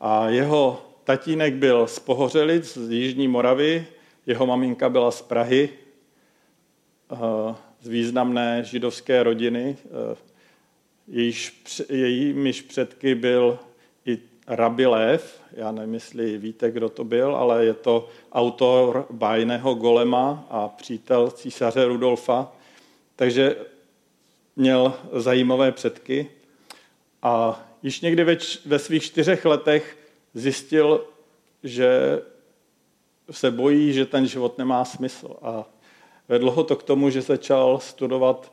a 0.00 0.28
jeho 0.28 0.82
Tatínek 1.04 1.54
byl 1.54 1.86
z 1.86 1.98
Pohořelic, 1.98 2.78
z 2.78 2.90
Jižní 2.90 3.28
Moravy, 3.28 3.86
jeho 4.26 4.46
maminka 4.46 4.88
byla 4.88 5.10
z 5.10 5.22
Prahy, 5.22 5.68
eh, 7.12 7.16
z 7.80 7.88
významné 7.88 8.64
židovské 8.64 9.22
rodiny. 9.22 9.76
Jejíž, 11.08 11.62
jejímiž 11.88 12.62
předky 12.62 13.14
byl 13.14 13.58
i 14.06 14.18
Rabi 14.46 14.86
Lev, 14.86 15.40
já 15.52 15.72
nevím, 15.72 15.94
jestli 15.94 16.38
víte, 16.38 16.70
kdo 16.70 16.88
to 16.88 17.04
byl, 17.04 17.36
ale 17.36 17.64
je 17.64 17.74
to 17.74 18.08
autor 18.32 19.06
bájného 19.10 19.74
Golema 19.74 20.46
a 20.50 20.68
přítel 20.68 21.30
císaře 21.30 21.84
Rudolfa. 21.84 22.52
Takže 23.16 23.56
měl 24.56 24.94
zajímavé 25.12 25.72
předky. 25.72 26.30
A 27.22 27.62
již 27.82 28.00
někdy 28.00 28.24
ve, 28.24 28.36
ve 28.66 28.78
svých 28.78 29.02
čtyřech 29.02 29.44
letech 29.44 29.98
zjistil, 30.34 31.04
že 31.62 32.20
se 33.30 33.50
bojí, 33.50 33.92
že 33.92 34.06
ten 34.06 34.26
život 34.26 34.58
nemá 34.58 34.84
smysl. 34.84 35.36
A 35.42 35.64
vedlo 36.28 36.50
ho 36.52 36.64
to 36.64 36.76
k 36.76 36.82
tomu, 36.82 37.10
že 37.10 37.22
začal 37.22 37.78
studovat 37.78 38.52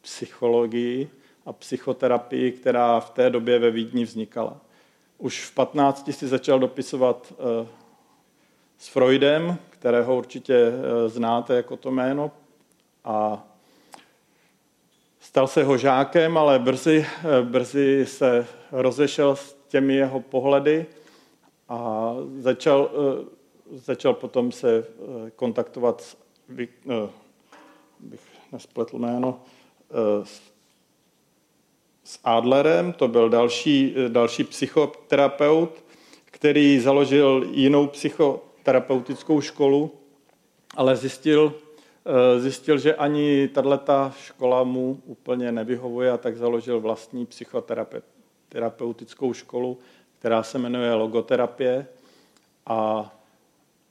psychologii 0.00 1.10
a 1.46 1.52
psychoterapii, 1.52 2.52
která 2.52 3.00
v 3.00 3.10
té 3.10 3.30
době 3.30 3.58
ve 3.58 3.70
Vídni 3.70 4.04
vznikala. 4.04 4.56
Už 5.18 5.44
v 5.44 5.54
15 5.54 6.12
si 6.12 6.28
začal 6.28 6.58
dopisovat 6.58 7.32
eh, 7.32 7.66
s 8.78 8.88
Freudem, 8.88 9.58
kterého 9.70 10.16
určitě 10.16 10.54
eh, 10.54 11.08
znáte 11.08 11.54
jako 11.56 11.76
to 11.76 11.90
jméno. 11.90 12.30
A 13.04 13.46
stal 15.20 15.46
se 15.46 15.64
ho 15.64 15.78
žákem, 15.78 16.38
ale 16.38 16.58
brzy, 16.58 17.06
eh, 17.06 17.42
brzy 17.42 18.06
se 18.06 18.46
rozešel 18.72 19.36
s 19.36 19.56
těmi 19.68 19.94
jeho 19.94 20.20
pohledy 20.20 20.86
a 21.68 22.12
začal, 22.38 22.90
začal 23.72 24.14
potom 24.14 24.52
se 24.52 24.86
kontaktovat 25.36 26.00
s, 26.00 26.16
bych 28.00 28.20
nespletl 28.52 28.98
jméno, 28.98 29.40
s 30.24 30.55
Adlerem, 32.24 32.92
to 32.92 33.08
byl 33.08 33.28
další, 33.28 33.94
další 34.08 34.44
psychoterapeut, 34.44 35.84
který 36.24 36.80
založil 36.80 37.48
jinou 37.50 37.86
psychoterapeutickou 37.86 39.40
školu, 39.40 39.92
ale 40.76 40.96
zjistil, 40.96 41.54
zjistil, 42.38 42.78
že 42.78 42.94
ani 42.94 43.48
tato 43.48 44.12
škola 44.20 44.64
mu 44.64 45.00
úplně 45.04 45.52
nevyhovuje 45.52 46.10
a 46.10 46.16
tak 46.16 46.36
založil 46.36 46.80
vlastní 46.80 47.26
psychoterapeutickou 47.26 48.16
terapeutickou 48.48 49.32
školu, 49.32 49.78
která 50.18 50.42
se 50.42 50.58
jmenuje 50.58 50.94
logoterapie. 50.94 51.86
A 52.66 53.10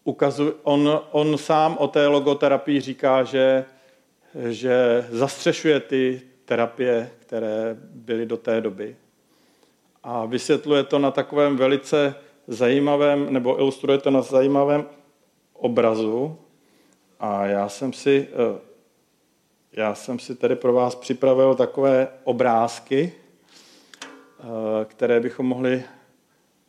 ukazuje, 0.03 0.53
on, 0.63 1.01
on 1.11 1.37
sám 1.37 1.77
o 1.77 1.87
té 1.87 2.07
logoterapii 2.07 2.81
říká, 2.81 3.23
že, 3.23 3.65
že 4.49 5.07
zastřešuje 5.09 5.79
ty 5.79 6.21
terapie, 6.45 7.11
které 7.19 7.77
byly 7.79 8.25
do 8.25 8.37
té 8.37 8.61
doby. 8.61 8.95
a 10.07 10.25
vysvětluje 10.25 10.83
to 10.83 10.99
na 10.99 11.11
takovém 11.11 11.57
velice 11.57 12.15
zajímavém, 12.47 13.33
nebo 13.33 13.59
ilustruje 13.59 13.97
to 13.97 14.11
na 14.11 14.21
zajímavém 14.21 14.85
obrazu. 15.53 16.37
A 17.19 17.45
já 17.45 17.69
jsem 17.69 17.93
si, 17.93 18.27
eh, 18.31 18.59
já 19.73 19.95
jsem 19.95 20.19
si 20.19 20.35
tady 20.35 20.55
pro 20.55 20.73
vás 20.73 20.95
připravil 20.95 21.55
takové 21.55 22.07
obrázky, 22.23 23.13
eh, 23.13 24.45
které 24.85 25.19
bychom 25.19 25.45
mohli 25.45 25.83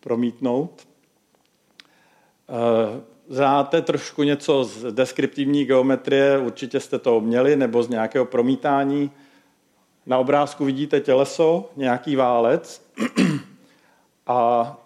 promítnout. 0.00 0.88
Eh, 2.48 3.00
znáte 3.28 3.82
trošku 3.82 4.22
něco 4.22 4.64
z 4.64 4.92
deskriptivní 4.92 5.64
geometrie, 5.64 6.38
určitě 6.38 6.80
jste 6.80 6.98
to 6.98 7.20
měli, 7.20 7.56
nebo 7.56 7.82
z 7.82 7.88
nějakého 7.88 8.24
promítání. 8.24 9.10
Na 10.06 10.18
obrázku 10.18 10.64
vidíte 10.64 11.00
těleso, 11.00 11.70
nějaký 11.76 12.16
válec 12.16 12.86
a 14.26 14.76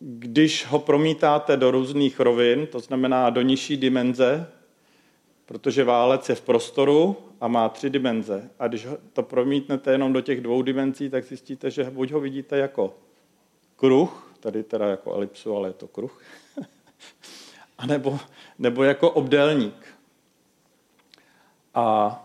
když 0.00 0.66
ho 0.66 0.78
promítáte 0.78 1.56
do 1.56 1.70
různých 1.70 2.20
rovin, 2.20 2.66
to 2.66 2.80
znamená 2.80 3.30
do 3.30 3.42
nižší 3.42 3.76
dimenze, 3.76 4.50
protože 5.46 5.84
válec 5.84 6.28
je 6.28 6.34
v 6.34 6.40
prostoru 6.40 7.16
a 7.40 7.48
má 7.48 7.68
tři 7.68 7.90
dimenze. 7.90 8.50
A 8.58 8.68
když 8.68 8.86
to 9.12 9.22
promítnete 9.22 9.92
jenom 9.92 10.12
do 10.12 10.20
těch 10.20 10.40
dvou 10.40 10.62
dimenzí, 10.62 11.10
tak 11.10 11.24
zjistíte, 11.24 11.70
že 11.70 11.84
buď 11.84 12.12
ho 12.12 12.20
vidíte 12.20 12.56
jako 12.56 12.94
kruh, 13.76 14.32
tady 14.40 14.62
teda 14.62 14.86
jako 14.86 15.14
elipsu, 15.14 15.56
ale 15.56 15.68
je 15.68 15.72
to 15.72 15.88
kruh, 15.88 16.22
anebo, 17.78 18.18
nebo 18.58 18.82
jako 18.82 19.10
obdélník. 19.10 19.86
A 21.74 22.22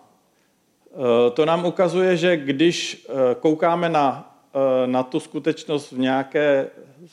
to 1.33 1.45
nám 1.45 1.65
ukazuje, 1.65 2.17
že 2.17 2.37
když 2.37 3.05
e, 3.09 3.35
koukáme 3.35 3.89
na, 3.89 4.35
e, 4.83 4.87
na 4.87 5.03
tu 5.03 5.19
skutečnost 5.19 5.91
v 5.91 5.99
nějaké 5.99 6.69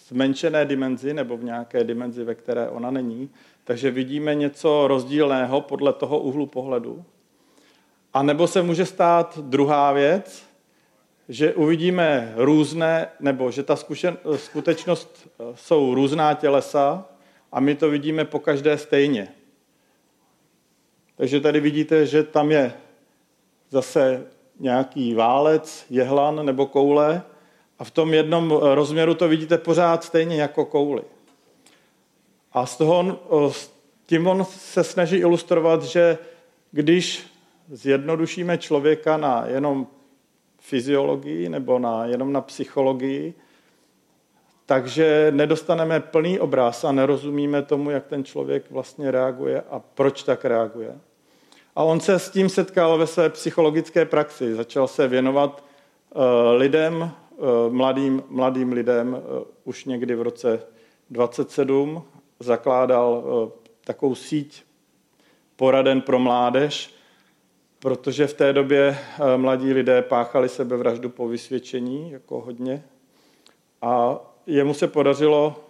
zmenšené 0.08 0.64
dimenzi 0.64 1.14
nebo 1.14 1.37
v 1.37 1.44
nějaké 1.44 1.85
dimenzi, 1.85 2.25
ve 2.25 2.35
které 2.35 2.68
ona 2.68 2.90
není, 2.90 3.30
takže 3.64 3.90
vidíme 3.90 4.35
něco 4.35 4.88
rozdílného 4.88 5.61
podle 5.61 5.92
toho 5.92 6.18
úhlu 6.18 6.47
pohledu. 6.47 7.04
A 8.14 8.23
nebo 8.23 8.47
se 8.47 8.62
může 8.62 8.87
stát 8.87 9.38
druhá 9.38 9.92
věc, 9.92 10.49
že 11.28 11.54
uvidíme 11.54 12.32
různé, 12.37 13.08
nebo 13.20 13.50
že 13.50 13.62
ta 13.62 13.76
zkušen, 13.76 14.16
skutečnost 14.37 15.28
jsou 15.54 15.94
různá 15.94 16.35
tělesa 16.35 17.04
a 17.52 17.61
my 17.61 17.75
to 17.75 17.90
vidíme 17.90 18.25
po 18.25 18.38
každé 18.38 18.78
stejně. 18.78 19.28
Takže 21.16 21.40
tady 21.40 21.61
vidíte, 21.61 22.06
že 22.06 22.23
tam 22.23 22.50
je 22.50 22.73
zase 23.70 24.26
nějaký 24.60 25.14
válec, 25.14 25.84
jehlan 25.90 26.46
nebo 26.46 26.66
koule 26.66 27.22
a 27.78 27.84
v 27.84 27.90
tom 27.90 28.14
jednom 28.14 28.50
rozměru 28.50 29.14
to 29.14 29.28
vidíte 29.28 29.58
pořád 29.58 30.04
stejně 30.04 30.37
jako 30.37 30.64
kouli. 30.64 31.02
A 32.52 32.66
z 32.66 32.76
toho 32.76 32.98
on, 32.98 33.18
tím 34.06 34.26
on 34.26 34.44
se 34.44 34.84
snaží 34.84 35.16
ilustrovat, 35.16 35.82
že 35.82 36.18
když 36.72 37.26
zjednodušíme 37.70 38.58
člověka 38.58 39.16
na 39.16 39.46
jenom 39.46 39.87
fyziologii 40.58 41.48
nebo 41.48 41.78
na, 41.78 42.06
jenom 42.06 42.32
na 42.32 42.40
psychologii, 42.40 43.34
takže 44.66 45.32
nedostaneme 45.34 46.00
plný 46.00 46.40
obraz 46.40 46.84
a 46.84 46.92
nerozumíme 46.92 47.62
tomu, 47.62 47.90
jak 47.90 48.06
ten 48.06 48.25
člověk 48.25 48.70
vlastně 48.70 49.10
reaguje 49.10 49.62
a 49.70 49.78
proč 49.94 50.22
tak 50.22 50.44
reaguje. 50.44 50.98
A 51.78 51.82
on 51.82 52.00
se 52.00 52.18
s 52.18 52.30
tím 52.30 52.49
setkal 52.49 52.99
ve 52.99 53.06
své 53.06 53.30
psychologické 53.30 54.04
praxi. 54.04 54.54
Začal 54.54 54.88
se 54.88 55.08
věnovat 55.08 55.64
uh, 56.14 56.23
lidem, 56.56 57.11
uh, 57.37 57.73
mladým, 57.73 58.23
mladým 58.28 58.73
lidem 58.73 59.14
uh, 59.14 59.42
už 59.64 59.85
někdy 59.85 60.14
v 60.14 60.23
roce 60.23 60.62
27. 61.11 62.02
Zakládal 62.40 63.25
takovou 63.85 64.14
síť 64.14 64.62
poraden 65.57 66.00
pro 66.00 66.18
mládež, 66.18 66.94
protože 67.79 68.26
v 68.26 68.35
té 68.35 68.52
době 68.52 68.98
mladí 69.37 69.72
lidé 69.72 70.02
páchali 70.02 70.48
sebevraždu 70.48 71.09
po 71.09 71.29
vysvědčení, 71.29 72.11
jako 72.11 72.40
hodně. 72.40 72.85
A 73.83 74.20
jemu 74.46 74.74
se 74.74 74.88
podařilo 74.88 75.64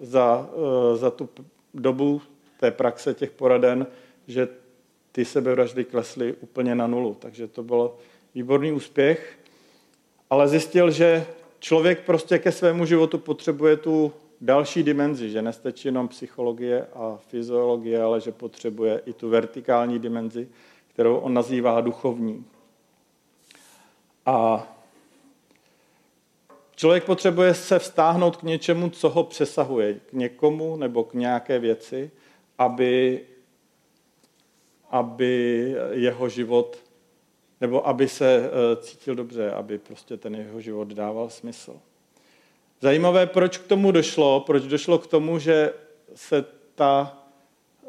za, 0.00 0.48
eh, 0.52 0.96
za 0.96 1.10
tu 1.10 1.28
dobu 1.74 2.22
té 2.60 2.70
praxe 2.70 3.14
těch 3.14 3.30
poraden, 3.30 3.86
že 4.26 4.48
ty 5.14 5.24
sebevraždy 5.24 5.84
klesly 5.84 6.34
úplně 6.40 6.74
na 6.74 6.86
nulu. 6.86 7.16
Takže 7.18 7.48
to 7.48 7.62
byl 7.62 7.94
výborný 8.34 8.72
úspěch. 8.72 9.38
Ale 10.30 10.48
zjistil, 10.48 10.90
že 10.90 11.26
člověk 11.58 12.00
prostě 12.00 12.38
ke 12.38 12.52
svému 12.52 12.86
životu 12.86 13.18
potřebuje 13.18 13.76
tu 13.76 14.12
další 14.40 14.82
dimenzi, 14.82 15.30
že 15.30 15.42
nestačí 15.42 15.88
jenom 15.88 16.08
psychologie 16.08 16.86
a 16.94 17.18
fyziologie, 17.28 18.02
ale 18.02 18.20
že 18.20 18.32
potřebuje 18.32 19.02
i 19.06 19.12
tu 19.12 19.28
vertikální 19.28 19.98
dimenzi, 19.98 20.48
kterou 20.92 21.16
on 21.16 21.34
nazývá 21.34 21.80
duchovní. 21.80 22.44
A 24.26 24.68
Člověk 26.76 27.04
potřebuje 27.04 27.54
se 27.54 27.78
vztáhnout 27.78 28.36
k 28.36 28.42
něčemu, 28.42 28.90
co 28.90 29.08
ho 29.08 29.24
přesahuje, 29.24 29.94
k 29.94 30.12
někomu 30.12 30.76
nebo 30.76 31.04
k 31.04 31.14
nějaké 31.14 31.58
věci, 31.58 32.10
aby, 32.58 33.20
aby 34.94 35.74
jeho 35.90 36.28
život, 36.28 36.78
nebo 37.60 37.88
aby 37.88 38.08
se 38.08 38.50
eh, 38.50 38.76
cítil 38.76 39.14
dobře, 39.14 39.50
aby 39.50 39.78
prostě 39.78 40.16
ten 40.16 40.34
jeho 40.34 40.60
život 40.60 40.88
dával 40.88 41.30
smysl. 41.30 41.76
Zajímavé, 42.80 43.26
proč 43.26 43.58
k 43.58 43.66
tomu 43.66 43.92
došlo, 43.92 44.40
proč 44.40 44.62
došlo 44.62 44.98
k 44.98 45.06
tomu, 45.06 45.38
že 45.38 45.72
se 46.14 46.44
ta, 46.74 47.18
eh, 47.84 47.88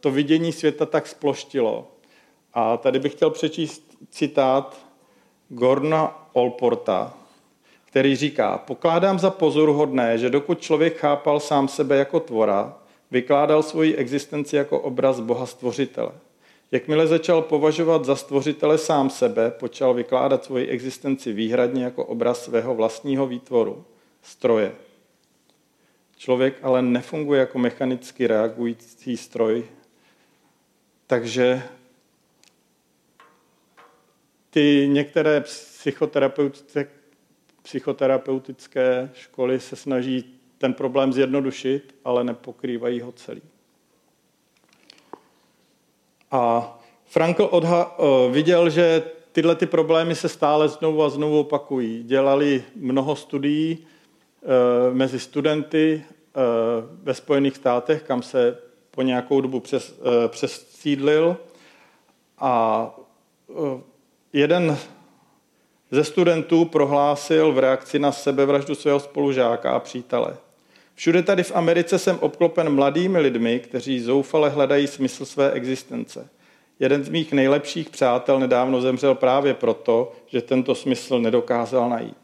to 0.00 0.10
vidění 0.10 0.52
světa 0.52 0.86
tak 0.86 1.06
sploštilo. 1.06 1.88
A 2.54 2.76
tady 2.76 2.98
bych 2.98 3.12
chtěl 3.12 3.30
přečíst 3.30 3.96
citát 4.10 4.86
Gorna 5.48 6.28
Olporta, 6.32 7.14
který 7.84 8.16
říká, 8.16 8.58
pokládám 8.58 9.18
za 9.18 9.30
pozoruhodné, 9.30 10.18
že 10.18 10.30
dokud 10.30 10.60
člověk 10.60 10.96
chápal 10.96 11.40
sám 11.40 11.68
sebe 11.68 11.96
jako 11.96 12.20
tvora, 12.20 12.78
vykládal 13.10 13.62
svoji 13.62 13.96
existenci 13.96 14.56
jako 14.56 14.80
obraz 14.80 15.20
Boha 15.20 15.46
stvořitele. 15.46 16.12
Jakmile 16.70 17.06
začal 17.06 17.42
považovat 17.42 18.04
za 18.04 18.16
stvořitele 18.16 18.78
sám 18.78 19.10
sebe, 19.10 19.50
počal 19.50 19.94
vykládat 19.94 20.44
svoji 20.44 20.66
existenci 20.66 21.32
výhradně 21.32 21.84
jako 21.84 22.04
obraz 22.04 22.44
svého 22.44 22.74
vlastního 22.74 23.26
výtvoru, 23.26 23.84
stroje. 24.22 24.72
Člověk 26.16 26.54
ale 26.62 26.82
nefunguje 26.82 27.40
jako 27.40 27.58
mechanicky 27.58 28.26
reagující 28.26 29.16
stroj, 29.16 29.64
takže 31.06 31.62
ty 34.50 34.88
některé 34.92 35.40
psychoterapeutické 35.40 36.88
psychoterapeutické 37.66 39.10
školy 39.14 39.60
se 39.60 39.76
snaží 39.76 40.35
ten 40.58 40.74
problém 40.74 41.12
zjednodušit, 41.12 41.94
ale 42.04 42.24
nepokrývají 42.24 43.00
ho 43.00 43.12
celý. 43.12 43.42
A 46.30 46.72
Frankl 47.04 47.48
odha- 47.52 47.90
eh, 47.98 48.32
viděl, 48.32 48.70
že 48.70 49.02
tyhle 49.36 49.56
ty 49.56 49.66
problémy 49.66 50.14
se 50.14 50.28
stále 50.28 50.68
znovu 50.68 51.02
a 51.02 51.08
znovu 51.08 51.40
opakují. 51.40 52.02
Dělali 52.02 52.64
mnoho 52.76 53.16
studií 53.16 53.78
e, 53.78 54.94
mezi 54.94 55.20
studenty 55.20 56.04
e, 56.04 56.40
ve 57.02 57.14
Spojených 57.14 57.56
státech, 57.56 58.02
kam 58.02 58.22
se 58.22 58.58
po 58.90 59.02
nějakou 59.02 59.40
dobu 59.40 59.60
přes, 59.60 60.00
e, 60.24 60.28
přesídlil. 60.28 61.36
A 62.38 62.90
e, 63.50 63.80
jeden 64.32 64.78
ze 65.90 66.04
studentů 66.04 66.64
prohlásil 66.64 67.52
v 67.52 67.58
reakci 67.58 67.98
na 67.98 68.12
sebevraždu 68.12 68.74
svého 68.74 69.00
spolužáka 69.00 69.72
a 69.72 69.80
přítele. 69.80 70.36
Všude 70.96 71.22
tady 71.22 71.42
v 71.42 71.52
Americe 71.54 71.98
jsem 71.98 72.18
obklopen 72.18 72.74
mladými 72.74 73.18
lidmi, 73.18 73.60
kteří 73.60 74.00
zoufale 74.00 74.50
hledají 74.50 74.86
smysl 74.86 75.24
své 75.24 75.52
existence. 75.52 76.28
Jeden 76.80 77.04
z 77.04 77.08
mých 77.08 77.32
nejlepších 77.32 77.90
přátel 77.90 78.40
nedávno 78.40 78.80
zemřel 78.80 79.14
právě 79.14 79.54
proto, 79.54 80.12
že 80.26 80.42
tento 80.42 80.74
smysl 80.74 81.18
nedokázal 81.18 81.88
najít. 81.90 82.16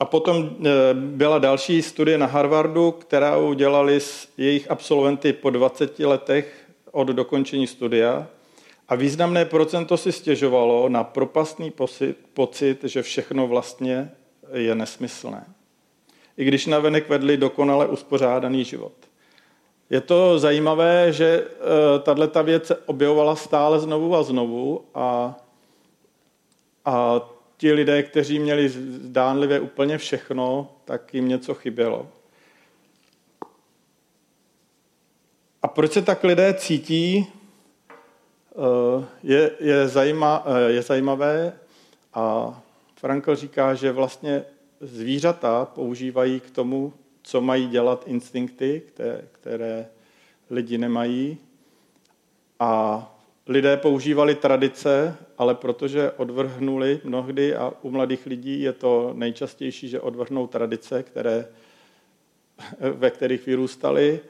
A 0.00 0.04
potom 0.04 0.36
e, 0.66 0.70
byla 0.94 1.38
další 1.38 1.82
studie 1.82 2.18
na 2.18 2.26
Harvardu, 2.26 2.90
která 2.90 3.36
udělali 3.36 4.00
s 4.00 4.28
jejich 4.36 4.70
absolventy 4.70 5.32
po 5.32 5.50
20 5.50 5.98
letech 5.98 6.66
od 6.90 7.08
dokončení 7.08 7.66
studia. 7.66 8.26
A 8.88 8.94
významné 8.94 9.44
procento 9.44 9.96
si 9.96 10.12
stěžovalo 10.12 10.88
na 10.88 11.04
propastný 11.04 11.72
pocit, 12.34 12.84
že 12.84 13.02
všechno 13.02 13.46
vlastně 13.46 14.10
je 14.52 14.74
nesmyslné. 14.74 15.44
I 16.36 16.44
když 16.44 16.66
navenek 16.66 17.08
vedli 17.08 17.36
dokonale 17.36 17.88
uspořádaný 17.88 18.64
život. 18.64 18.92
Je 19.90 20.00
to 20.00 20.38
zajímavé, 20.38 21.12
že 21.12 21.44
eh, 21.44 21.98
tato 21.98 22.44
věc 22.44 22.66
se 22.66 22.76
objevovala 22.76 23.36
stále 23.36 23.80
znovu 23.80 24.16
a 24.16 24.22
znovu 24.22 24.84
a, 24.94 25.36
a 26.84 27.20
ti 27.56 27.72
lidé, 27.72 28.02
kteří 28.02 28.38
měli 28.38 28.68
zdánlivě 28.68 29.60
úplně 29.60 29.98
všechno, 29.98 30.68
tak 30.84 31.14
jim 31.14 31.28
něco 31.28 31.54
chybělo. 31.54 32.06
A 35.62 35.68
proč 35.68 35.92
se 35.92 36.02
tak 36.02 36.24
lidé 36.24 36.54
cítí, 36.54 37.26
eh, 38.52 39.04
je, 39.22 39.50
je, 39.60 39.88
zajíma, 39.88 40.44
eh, 40.46 40.70
je 40.70 40.82
zajímavé. 40.82 41.52
A 42.14 42.54
Frankl 43.04 43.36
říká, 43.36 43.74
že 43.74 43.92
vlastně 43.92 44.44
zvířata 44.80 45.64
používají 45.64 46.40
k 46.40 46.50
tomu, 46.50 46.92
co 47.22 47.40
mají 47.40 47.66
dělat 47.68 48.04
instinkty, 48.06 48.82
které, 49.32 49.88
lidi 50.50 50.78
nemají. 50.78 51.38
A 52.60 53.14
lidé 53.46 53.76
používali 53.76 54.34
tradice, 54.34 55.16
ale 55.38 55.54
protože 55.54 56.10
odvrhnuli 56.10 57.00
mnohdy 57.04 57.56
a 57.56 57.72
u 57.82 57.90
mladých 57.90 58.26
lidí 58.26 58.62
je 58.62 58.72
to 58.72 59.12
nejčastější, 59.14 59.88
že 59.88 60.00
odvrhnou 60.00 60.46
tradice, 60.46 61.02
které, 61.02 61.48
ve 62.80 63.10
kterých 63.10 63.46
vyrůstali, 63.46 64.20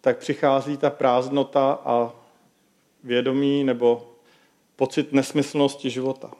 tak 0.00 0.18
přichází 0.18 0.76
ta 0.76 0.90
prázdnota 0.90 1.72
a 1.84 2.12
vědomí 3.04 3.64
nebo 3.64 4.12
pocit 4.76 5.12
nesmyslnosti 5.12 5.90
života. 5.90 6.30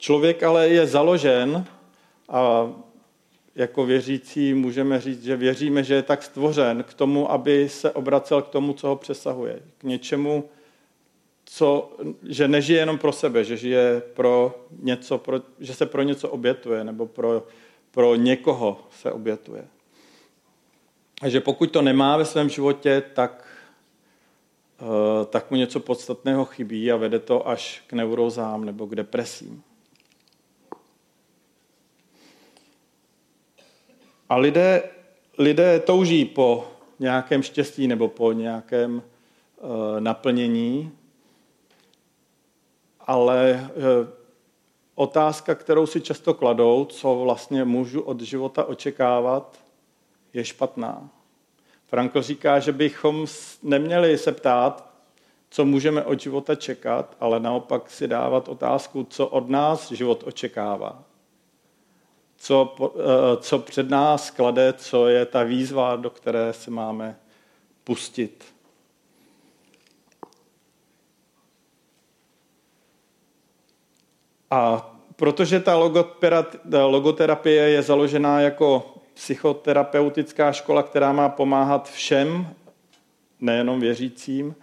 Člověk 0.00 0.42
ale 0.42 0.68
je 0.68 0.86
založen 0.86 1.64
a 2.28 2.72
jako 3.54 3.86
věřící 3.86 4.54
můžeme 4.54 5.00
říct, 5.00 5.24
že 5.24 5.36
věříme, 5.36 5.84
že 5.84 5.94
je 5.94 6.02
tak 6.02 6.22
stvořen 6.22 6.82
k 6.82 6.94
tomu, 6.94 7.32
aby 7.32 7.68
se 7.68 7.90
obracel 7.90 8.42
k 8.42 8.48
tomu, 8.48 8.72
co 8.72 8.88
ho 8.88 8.96
přesahuje. 8.96 9.60
K 9.78 9.82
něčemu, 9.82 10.48
co, 11.44 11.92
že 12.22 12.48
nežije 12.48 12.78
jenom 12.78 12.98
pro 12.98 13.12
sebe, 13.12 13.44
že 13.44 13.56
žije 13.56 14.02
pro 14.14 14.64
něco, 14.82 15.18
pro, 15.18 15.40
že 15.58 15.74
se 15.74 15.86
pro 15.86 16.02
něco 16.02 16.28
obětuje, 16.28 16.84
nebo 16.84 17.06
pro, 17.06 17.46
pro 17.90 18.14
někoho 18.14 18.80
se 18.90 19.12
obětuje. 19.12 19.64
A 21.22 21.28
že 21.28 21.40
pokud 21.40 21.70
to 21.70 21.82
nemá 21.82 22.16
ve 22.16 22.24
svém 22.24 22.48
životě, 22.48 23.02
tak, 23.14 23.46
eh, 24.80 25.26
tak 25.26 25.50
mu 25.50 25.56
něco 25.56 25.80
podstatného 25.80 26.44
chybí 26.44 26.92
a 26.92 26.96
vede 26.96 27.18
to 27.18 27.48
až 27.48 27.82
k 27.86 27.92
neurozám 27.92 28.64
nebo 28.64 28.86
k 28.86 28.94
depresím. 28.94 29.62
A 34.30 34.36
lidé, 34.36 34.82
lidé 35.38 35.80
touží 35.80 36.24
po 36.24 36.68
nějakém 36.98 37.42
štěstí 37.42 37.88
nebo 37.88 38.08
po 38.08 38.32
nějakém 38.32 39.02
uh, 39.60 39.70
naplnění, 40.00 40.92
ale 43.00 43.70
uh, 43.76 44.08
otázka, 44.94 45.54
kterou 45.54 45.86
si 45.86 46.00
často 46.00 46.34
kladou, 46.34 46.84
co 46.84 47.14
vlastně 47.14 47.64
můžu 47.64 48.00
od 48.00 48.20
života 48.20 48.64
očekávat, 48.64 49.58
je 50.32 50.44
špatná. 50.44 51.08
Frankl 51.86 52.22
říká, 52.22 52.58
že 52.58 52.72
bychom 52.72 53.26
neměli 53.62 54.18
se 54.18 54.32
ptát, 54.32 54.92
co 55.50 55.64
můžeme 55.64 56.04
od 56.04 56.20
života 56.20 56.54
čekat, 56.54 57.16
ale 57.20 57.40
naopak 57.40 57.90
si 57.90 58.08
dávat 58.08 58.48
otázku, 58.48 59.06
co 59.10 59.26
od 59.26 59.48
nás 59.48 59.92
život 59.92 60.22
očekává 60.26 61.09
co, 62.40 62.74
eh, 62.80 63.36
co 63.40 63.58
před 63.58 63.90
nás 63.90 64.30
klade, 64.30 64.72
co 64.72 65.08
je 65.08 65.26
ta 65.26 65.42
výzva, 65.42 65.96
do 65.96 66.10
které 66.10 66.52
se 66.52 66.70
máme 66.70 67.18
pustit. 67.84 68.44
A 74.50 74.90
protože 75.16 75.60
ta 75.60 75.76
logoterapie 76.86 77.62
je 77.62 77.82
založená 77.82 78.40
jako 78.40 78.94
psychoterapeutická 79.14 80.52
škola, 80.52 80.82
která 80.82 81.12
má 81.12 81.28
pomáhat 81.28 81.90
všem, 81.90 82.54
nejenom 83.40 83.80
věřícím, 83.80 84.54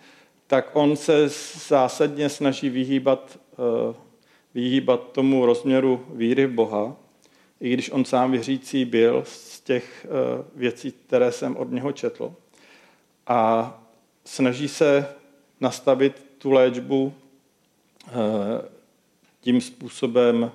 tak 0.47 0.69
on 0.73 0.95
se 0.95 1.29
zásadně 1.67 2.29
snaží 2.29 2.69
vyhýbat, 2.69 3.39
eh, 3.53 3.95
vyhýbat 4.53 5.11
tomu 5.11 5.45
rozměru 5.45 6.05
víry 6.09 6.45
v 6.45 6.53
Boha 6.53 7.06
i 7.61 7.73
když 7.73 7.91
on 7.91 8.05
sám 8.05 8.31
věřící 8.31 8.85
byl 8.85 9.23
z 9.25 9.61
těch 9.61 10.07
eh, 10.09 10.43
věcí, 10.55 10.91
které 10.91 11.31
jsem 11.31 11.57
od 11.57 11.71
něho 11.71 11.91
četl. 11.91 12.35
A 13.27 13.73
snaží 14.25 14.67
se 14.67 15.15
nastavit 15.59 16.25
tu 16.37 16.51
léčbu 16.51 17.13
eh, 18.07 18.11
tím 19.39 19.61
způsobem 19.61 20.51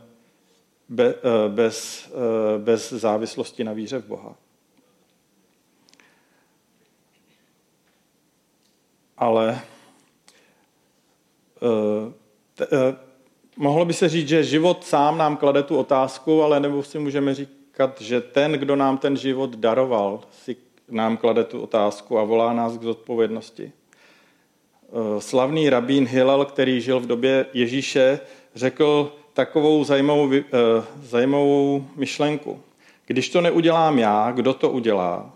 eh, 1.00 1.14
bez, 1.48 2.10
bez 2.58 2.92
závislosti 2.92 3.64
na 3.64 3.72
víře 3.72 3.98
v 3.98 4.06
Boha. 4.06 4.36
Ale 9.16 9.60
mohlo 13.56 13.84
by 13.84 13.92
se 13.92 14.08
říct, 14.08 14.28
že 14.28 14.44
život 14.44 14.84
sám 14.84 15.18
nám 15.18 15.36
klade 15.36 15.62
tu 15.62 15.76
otázku, 15.76 16.42
ale 16.42 16.60
nebo 16.60 16.82
si 16.82 16.98
můžeme 16.98 17.34
říkat, 17.34 18.00
že 18.00 18.20
ten, 18.20 18.52
kdo 18.52 18.76
nám 18.76 18.98
ten 18.98 19.16
život 19.16 19.56
daroval, 19.56 20.20
si 20.44 20.56
nám 20.88 21.16
klade 21.16 21.44
tu 21.44 21.60
otázku 21.60 22.18
a 22.18 22.24
volá 22.24 22.52
nás 22.52 22.78
k 22.78 22.82
zodpovědnosti. 22.82 23.72
Eh, 24.92 25.20
slavný 25.20 25.70
rabín 25.70 26.06
Hillel, 26.06 26.44
který 26.44 26.80
žil 26.80 27.00
v 27.00 27.06
době 27.06 27.46
Ježíše, 27.52 28.20
řekl 28.54 29.12
takovou 29.32 29.84
zajímavou, 29.84 30.32
eh, 30.32 30.42
zajímavou 31.02 31.86
myšlenku. 31.96 32.60
Když 33.06 33.28
to 33.28 33.40
neudělám 33.40 33.98
já, 33.98 34.32
kdo 34.32 34.54
to 34.54 34.70
udělá? 34.70 35.32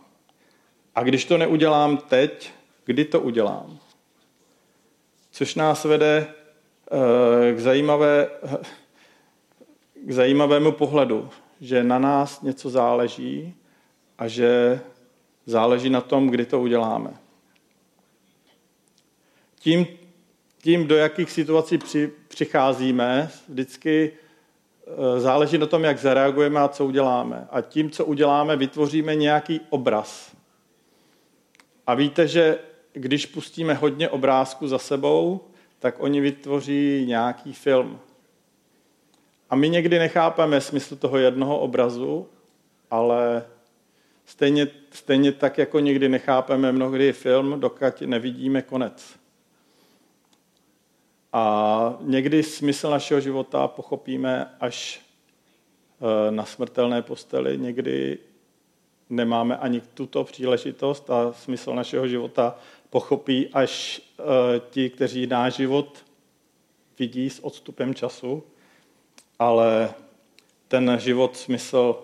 A 0.95 1.03
když 1.03 1.25
to 1.25 1.39
neudělám 1.39 1.97
teď, 1.97 2.51
kdy 2.85 3.05
to 3.05 3.21
udělám? 3.21 3.79
Což 5.31 5.55
nás 5.55 5.85
vede 5.85 6.27
k, 7.55 7.61
zajímavé, 7.61 8.29
k 9.95 10.13
zajímavému 10.13 10.73
pohledu, 10.73 11.29
že 11.61 11.85
na 11.85 11.99
nás 11.99 12.43
něco 12.43 12.71
záleží 12.71 13.55
a 14.19 14.29
že 14.29 14.81
záleží 15.47 15.91
na 15.91 16.01
tom, 16.01 16.29
kdy 16.29 16.47
to 16.47 16.61
uděláme. 16.61 17.11
Tím, 19.59 19.87
tím 20.63 20.87
do 20.87 20.97
jakých 20.97 21.31
situací 21.31 21.79
při, 21.79 22.13
přicházíme, 22.29 23.31
vždycky 23.49 24.13
eh, 24.87 25.21
záleží 25.21 25.59
na 25.59 25.67
tom, 25.67 25.85
jak 25.85 25.99
zareagujeme 25.99 26.61
a 26.61 26.69
co 26.69 26.87
uděláme. 26.87 27.49
A 27.51 27.61
tím, 27.61 27.91
co 27.91 28.05
uděláme, 28.05 28.57
vytvoříme 28.57 29.15
nějaký 29.15 29.61
obraz. 29.71 30.37
A 31.87 31.95
víte, 31.95 32.29
že 32.29 32.59
když 32.93 33.27
pustíme 33.27 33.75
hodně 33.75 34.09
obrázků 34.09 34.69
za 34.69 34.79
sebou, 34.79 35.41
tak 35.79 36.01
oni 36.01 36.21
vytvoří 36.21 37.05
nějaký 37.07 37.53
film. 37.53 37.99
A 39.51 39.57
my 39.57 39.69
někdy 39.69 39.99
nechápeme 39.99 40.61
smysl 40.61 40.97
toho 40.97 41.19
jednoho 41.19 41.59
obrazu, 41.59 42.29
ale 42.91 43.45
stejně, 44.25 44.69
stejně 44.91 45.33
tak, 45.33 45.59
jako 45.59 45.81
někdy 45.81 46.09
nechápeme 46.09 46.73
mnohdy 46.73 47.13
film, 47.13 47.61
dokud 47.61 48.01
nevidíme 48.07 48.63
konec. 48.63 49.17
A 51.33 51.97
někdy 52.01 52.43
smysl 52.43 52.91
našeho 52.91 53.21
života 53.21 53.69
pochopíme 53.69 54.57
až 54.61 55.01
e, 56.01 56.31
na 56.31 56.45
smrtelné 56.45 57.03
posteli, 57.03 57.59
někdy 57.59 58.19
nemáme 59.11 59.57
ani 59.57 59.81
tuto 59.81 60.25
příležitost 60.25 61.11
a 61.11 61.33
smysl 61.33 61.75
našeho 61.75 62.09
života 62.09 62.59
pochopí 62.91 63.49
až 63.53 64.03
uh, 64.19 64.25
ti, 64.71 64.91
kteří 64.91 65.27
náš 65.27 65.55
život 65.55 66.05
vidí 66.99 67.31
s 67.31 67.45
odstupem 67.45 67.95
času, 67.95 68.43
ale 69.39 69.95
ten 70.69 70.97
život 71.01 71.37
smysl 71.37 71.97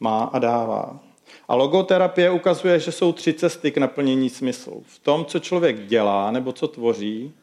má 0.00 0.24
a 0.24 0.38
dává. 0.38 1.00
A 1.48 1.54
logoterapie 1.54 2.30
ukazuje, 2.30 2.78
že 2.78 2.92
jsou 2.92 3.12
tři 3.12 3.32
cesty 3.32 3.70
k 3.70 3.78
naplnění 3.78 4.30
smyslu. 4.30 4.82
V 4.86 4.98
tom, 4.98 5.24
co 5.24 5.38
člověk 5.38 5.86
dělá 5.86 6.30
nebo 6.30 6.52
co 6.52 6.68
tvoří, 6.68 7.34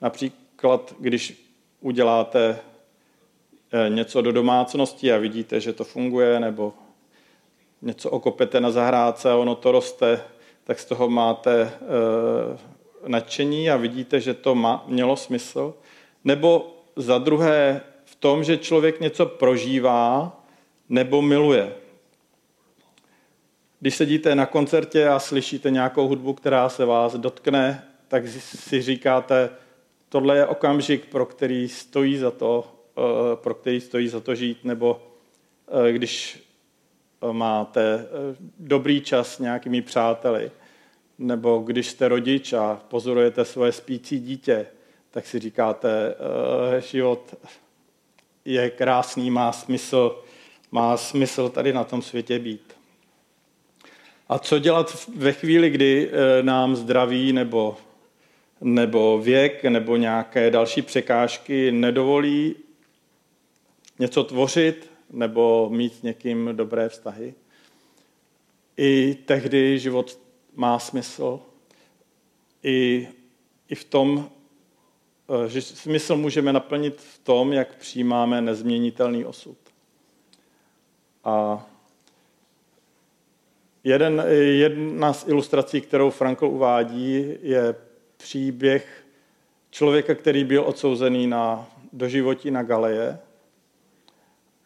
například 0.00 0.94
když 0.98 1.48
uděláte 1.80 2.58
eh, 3.72 3.90
něco 3.90 4.22
do 4.22 4.32
domácnosti 4.32 5.12
a 5.12 5.18
vidíte, 5.18 5.60
že 5.60 5.72
to 5.72 5.84
funguje, 5.84 6.40
nebo 6.40 6.72
něco 7.82 8.10
okopete 8.10 8.60
na 8.60 8.70
zahrádce 8.70 9.30
a 9.30 9.36
ono 9.36 9.54
to 9.54 9.72
roste, 9.72 10.24
tak 10.64 10.78
z 10.78 10.84
toho 10.84 11.10
máte 11.10 11.62
e, 11.62 11.70
nadšení 13.08 13.70
a 13.70 13.76
vidíte, 13.76 14.20
že 14.20 14.34
to 14.34 14.54
má, 14.54 14.84
mělo 14.86 15.16
smysl. 15.16 15.74
Nebo 16.24 16.76
za 16.96 17.18
druhé 17.18 17.80
v 18.04 18.14
tom, 18.14 18.44
že 18.44 18.58
člověk 18.58 19.00
něco 19.00 19.26
prožívá 19.26 20.40
nebo 20.88 21.22
miluje. 21.22 21.72
Když 23.80 23.94
sedíte 23.94 24.34
na 24.34 24.46
koncertě 24.46 25.08
a 25.08 25.18
slyšíte 25.18 25.70
nějakou 25.70 26.08
hudbu, 26.08 26.32
která 26.32 26.68
se 26.68 26.84
vás 26.84 27.14
dotkne, 27.14 27.84
tak 28.08 28.28
si 28.28 28.82
říkáte, 28.82 29.50
tohle 30.08 30.36
je 30.36 30.46
okamžik, 30.46 31.06
pro 31.06 31.26
který 31.26 31.68
stojí 31.68 32.16
za 32.16 32.30
to 32.30 32.82
pro 33.34 33.54
který 33.54 33.80
stojí 33.80 34.08
za 34.08 34.20
to 34.20 34.34
žít, 34.34 34.64
nebo 34.64 35.02
když 35.90 36.42
máte 37.32 38.06
dobrý 38.58 39.00
čas 39.00 39.34
s 39.34 39.38
nějakými 39.38 39.82
přáteli, 39.82 40.50
nebo 41.18 41.58
když 41.58 41.86
jste 41.86 42.08
rodič 42.08 42.52
a 42.52 42.80
pozorujete 42.88 43.44
svoje 43.44 43.72
spící 43.72 44.20
dítě, 44.20 44.66
tak 45.10 45.26
si 45.26 45.38
říkáte, 45.38 46.14
život 46.78 47.34
je 48.44 48.70
krásný, 48.70 49.30
má 49.30 49.52
smysl, 49.52 50.22
má 50.70 50.96
smysl 50.96 51.48
tady 51.48 51.72
na 51.72 51.84
tom 51.84 52.02
světě 52.02 52.38
být. 52.38 52.74
A 54.28 54.38
co 54.38 54.58
dělat 54.58 55.08
ve 55.16 55.32
chvíli, 55.32 55.70
kdy 55.70 56.10
eh, 56.12 56.42
nám 56.42 56.76
zdraví 56.76 57.32
nebo, 57.32 57.76
nebo 58.60 59.18
věk 59.18 59.64
nebo 59.64 59.96
nějaké 59.96 60.50
další 60.50 60.82
překážky 60.82 61.72
nedovolí 61.72 62.54
něco 63.98 64.24
tvořit 64.24 64.91
nebo 65.12 65.68
mít 65.70 65.94
s 65.94 66.02
někým 66.02 66.50
dobré 66.52 66.88
vztahy? 66.88 67.34
I 68.76 69.14
tehdy 69.14 69.78
život 69.78 70.18
má 70.54 70.78
smysl. 70.78 71.40
I, 72.62 73.08
i 73.68 73.74
v 73.74 73.84
tom, 73.84 74.30
eh, 75.44 75.48
že 75.48 75.62
smysl 75.62 76.16
můžeme 76.16 76.52
naplnit 76.52 77.00
v 77.00 77.18
tom, 77.18 77.52
jak 77.52 77.76
přijímáme 77.76 78.40
nezměnitelný 78.40 79.24
osud. 79.24 79.58
A 81.24 81.66
Jeden, 83.84 84.24
jedna 84.30 85.12
z 85.12 85.28
ilustrací, 85.28 85.80
kterou 85.80 86.10
Frankl 86.10 86.46
uvádí, 86.46 87.36
je 87.42 87.74
příběh 88.16 89.04
člověka, 89.70 90.14
který 90.14 90.44
byl 90.44 90.64
odsouzený 90.64 91.26
na 91.26 91.68
doživotí 91.92 92.50
na 92.50 92.62
Galeje 92.62 93.18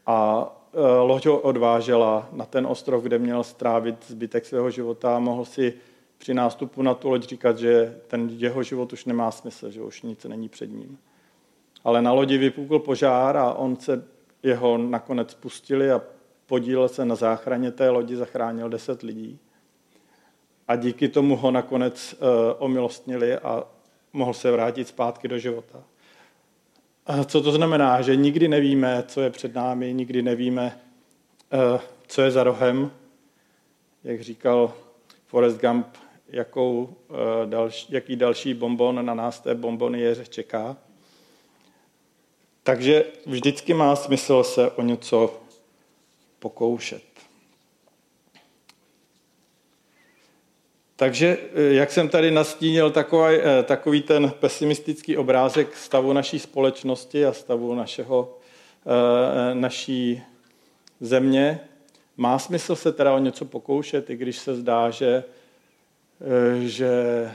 a 0.06 0.48
e, 0.72 0.80
loď 0.80 1.26
ho 1.26 1.38
odvážela 1.38 2.28
na 2.32 2.44
ten 2.44 2.66
ostrov, 2.66 3.02
kde 3.02 3.18
měl 3.18 3.44
strávit 3.44 3.96
zbytek 4.08 4.46
svého 4.46 4.70
života 4.70 5.16
a 5.16 5.18
mohl 5.18 5.44
si 5.44 5.74
při 6.18 6.34
nástupu 6.34 6.82
na 6.82 6.94
tu 6.94 7.08
loď 7.08 7.24
říkat, 7.24 7.58
že 7.58 8.00
ten 8.06 8.28
jeho 8.32 8.62
život 8.62 8.92
už 8.92 9.04
nemá 9.04 9.30
smysl, 9.30 9.70
že 9.70 9.82
už 9.82 10.02
nic 10.02 10.24
není 10.24 10.48
před 10.48 10.66
ním. 10.66 10.98
Ale 11.84 12.02
na 12.02 12.12
lodi 12.12 12.38
vypukl 12.38 12.78
požár 12.78 13.36
a 13.36 13.52
on 13.52 13.76
se 13.76 14.04
jeho 14.42 14.78
nakonec 14.78 15.34
pustili 15.34 15.90
a 15.90 16.02
podílel 16.46 16.88
se 16.88 17.04
na 17.04 17.14
záchraně 17.14 17.72
té 17.72 17.90
lodi, 17.90 18.16
zachránil 18.16 18.68
deset 18.68 19.02
lidí. 19.02 19.38
A 20.68 20.76
díky 20.76 21.08
tomu 21.08 21.36
ho 21.36 21.50
nakonec 21.50 22.14
uh, 22.14 22.28
omilostnili 22.58 23.36
a 23.36 23.64
mohl 24.12 24.34
se 24.34 24.50
vrátit 24.50 24.88
zpátky 24.88 25.28
do 25.28 25.38
života. 25.38 25.82
Co 27.26 27.42
to 27.42 27.52
znamená? 27.52 28.02
Že 28.02 28.16
nikdy 28.16 28.48
nevíme, 28.48 29.04
co 29.08 29.20
je 29.20 29.30
před 29.30 29.54
námi, 29.54 29.94
nikdy 29.94 30.22
nevíme, 30.22 30.80
uh, 31.74 31.80
co 32.06 32.22
je 32.22 32.30
za 32.30 32.44
rohem. 32.44 32.90
Jak 34.04 34.20
říkal 34.20 34.74
Forrest 35.26 35.60
Gump, 35.60 35.86
jakou, 36.28 36.96
další, 37.44 37.86
jaký 37.90 38.16
další 38.16 38.54
bonbon 38.54 39.06
na 39.06 39.14
nás 39.14 39.40
té 39.40 39.54
jeře 39.94 40.26
čeká. 40.26 40.76
Takže 42.62 43.04
vždycky 43.26 43.74
má 43.74 43.96
smysl 43.96 44.44
se 44.44 44.70
o 44.70 44.82
něco 44.82 45.40
pokoušet. 46.38 47.15
Takže, 50.96 51.38
eh, 51.54 51.62
jak 51.62 51.90
jsem 51.92 52.08
tady 52.08 52.30
nastínil, 52.30 52.90
takový, 52.90 53.36
eh, 53.36 53.62
takový 53.62 54.02
ten 54.02 54.32
pesimistický 54.40 55.16
obrázek 55.16 55.76
stavu 55.76 56.12
naší 56.12 56.38
společnosti 56.38 57.26
a 57.26 57.32
stavu 57.32 57.74
našeho, 57.74 58.38
eh, 58.86 59.54
naší 59.54 60.22
země, 61.00 61.60
má 62.16 62.38
smysl 62.38 62.76
se 62.76 62.92
teda 62.92 63.14
o 63.14 63.18
něco 63.18 63.44
pokoušet, 63.44 64.10
i 64.10 64.16
když 64.16 64.38
se 64.38 64.54
zdá, 64.54 64.90
že, 64.90 65.24
že 66.62 67.30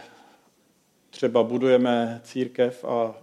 třeba 1.09 1.43
budujeme 1.43 2.21
církev 2.23 2.85
a 2.85 3.15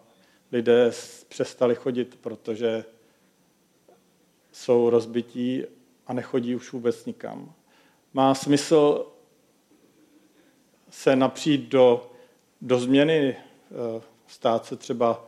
lidé 0.52 0.90
přestali 1.28 1.74
chodit, 1.74 2.18
protože 2.20 2.84
jsou 4.52 4.90
rozbití 4.90 5.64
a 6.06 6.12
nechodí 6.12 6.54
už 6.54 6.72
vůbec 6.72 7.06
nikam. 7.06 7.52
Má 8.14 8.34
smysl 8.34 9.06
se 10.90 11.16
napřít 11.16 11.68
do, 11.68 12.10
do 12.60 12.78
změny, 12.78 13.36
eh, 13.36 14.02
stát 14.26 14.66
se 14.66 14.76
třeba 14.76 15.24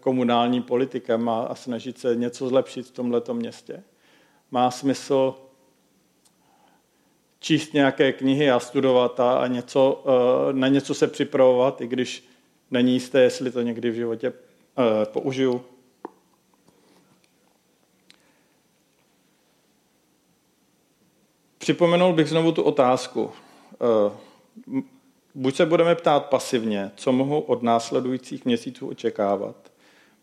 komunálním 0.00 0.62
politikem 0.62 1.28
a, 1.28 1.42
a 1.42 1.54
snažit 1.54 1.98
se 1.98 2.16
něco 2.16 2.48
zlepšit 2.48 2.86
v 2.86 2.90
tomto 2.90 3.34
městě. 3.34 3.82
Má 4.50 4.70
smysl 4.70 5.34
číst 7.40 7.74
nějaké 7.74 8.12
knihy 8.12 8.50
a 8.50 8.60
studovat 8.60 9.20
a, 9.20 9.38
a 9.38 9.46
něco, 9.46 10.04
eh, 10.06 10.52
na 10.52 10.68
něco 10.68 10.94
se 10.94 11.06
připravovat, 11.06 11.80
i 11.80 11.86
když 11.86 12.28
není 12.70 12.92
jisté, 12.92 13.20
jestli 13.20 13.50
to 13.50 13.60
někdy 13.60 13.90
v 13.90 13.94
životě 13.94 14.32
eh, 14.32 15.06
použiju. 15.06 15.64
Připomenul 21.58 22.12
bych 22.12 22.28
znovu 22.28 22.52
tu 22.52 22.62
otázku. 22.62 23.30
Eh, 23.80 24.12
buď 25.34 25.56
se 25.56 25.66
budeme 25.66 25.94
ptát 25.94 26.26
pasivně, 26.26 26.90
co 26.96 27.12
mohu 27.12 27.40
od 27.40 27.62
následujících 27.62 28.44
měsíců 28.44 28.88
očekávat, 28.88 29.72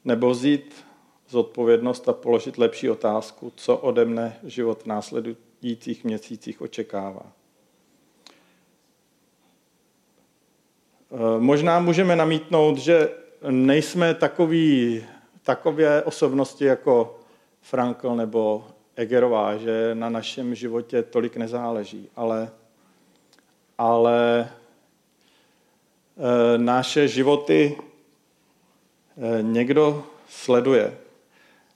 nebo 0.05 0.29
vzít 0.29 0.85
zodpovědnost 1.29 2.09
a 2.09 2.13
položit 2.13 2.57
lepší 2.57 2.89
otázku, 2.89 3.53
co 3.55 3.77
ode 3.77 4.05
mne 4.05 4.39
život 4.43 4.83
v 4.83 4.85
následujících 4.85 6.03
měsících 6.03 6.61
očekává. 6.61 7.31
Eh, 11.11 11.39
možná 11.39 11.79
můžeme 11.79 12.15
namítnout, 12.15 12.77
že 12.77 13.09
nejsme 13.49 14.13
takový, 14.13 15.03
takové 15.43 16.03
osobnosti 16.03 16.65
jako 16.65 17.19
Frankl 17.61 18.15
nebo 18.15 18.67
Egerová, 18.95 19.57
že 19.57 19.91
na 19.93 20.09
našem 20.09 20.55
životě 20.55 21.03
tolik 21.03 21.37
nezáleží, 21.37 22.09
ale, 22.15 22.51
ale 23.77 24.39
e, 24.39 24.47
naše 26.57 27.07
životy 27.07 27.77
e, 27.77 29.43
někdo 29.43 30.03
sleduje. 30.29 30.97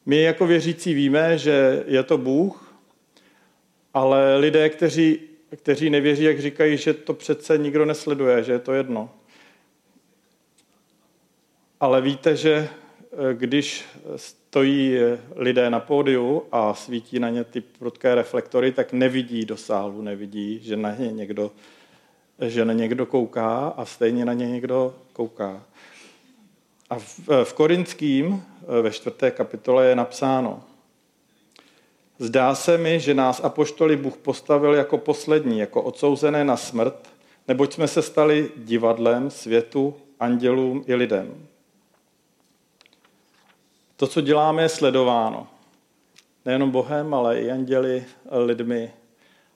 My 0.05 0.21
jako 0.21 0.47
věřící 0.47 0.93
víme, 0.93 1.37
že 1.37 1.83
je 1.87 2.03
to 2.03 2.17
Bůh, 2.17 2.73
ale 3.93 4.37
lidé, 4.37 4.69
kteří, 4.69 5.19
kteří 5.55 5.89
nevěří, 5.89 6.23
jak 6.23 6.39
říkají, 6.39 6.77
že 6.77 6.93
to 6.93 7.13
přece 7.13 7.57
nikdo 7.57 7.85
nesleduje, 7.85 8.43
že 8.43 8.51
je 8.51 8.59
to 8.59 8.73
jedno. 8.73 9.09
Ale 11.79 12.01
víte, 12.01 12.35
že 12.35 12.69
když 13.33 13.85
stojí 14.15 14.97
lidé 15.35 15.69
na 15.69 15.79
pódiu 15.79 16.43
a 16.51 16.73
svítí 16.73 17.19
na 17.19 17.29
ně 17.29 17.43
ty 17.43 17.61
prudké 17.61 18.15
reflektory, 18.15 18.71
tak 18.71 18.93
nevidí 18.93 19.45
do 19.45 19.57
sálu, 19.57 20.01
nevidí, 20.01 20.59
že 20.59 20.77
na 20.77 20.95
ně 20.95 21.11
někdo, 21.11 21.51
že 22.41 22.65
na 22.65 22.73
někdo 22.73 23.05
kouká 23.05 23.67
a 23.77 23.85
stejně 23.85 24.25
na 24.25 24.33
ně 24.33 24.47
někdo 24.47 24.95
kouká. 25.13 25.63
A 26.89 26.99
v, 26.99 27.29
v 27.43 27.53
Korinským 27.53 28.43
ve 28.81 28.91
čtvrté 28.91 29.31
kapitole 29.31 29.85
je 29.85 29.95
napsáno, 29.95 30.63
Zdá 32.21 32.55
se 32.55 32.77
mi, 32.77 32.99
že 32.99 33.13
nás 33.13 33.43
apoštoli 33.43 33.95
Bůh 33.95 34.17
postavil 34.17 34.73
jako 34.73 34.97
poslední, 34.97 35.59
jako 35.59 35.81
odsouzené 35.81 36.43
na 36.45 36.57
smrt, 36.57 37.09
neboť 37.47 37.73
jsme 37.73 37.87
se 37.87 38.01
stali 38.01 38.51
divadlem 38.57 39.31
světu, 39.31 39.95
andělům 40.19 40.83
i 40.87 40.95
lidem. 40.95 41.47
To, 43.95 44.07
co 44.07 44.21
děláme, 44.21 44.61
je 44.61 44.69
sledováno. 44.69 45.47
Nejenom 46.45 46.71
Bohem, 46.71 47.13
ale 47.13 47.41
i 47.41 47.51
anděli, 47.51 48.05
lidmi. 48.31 48.93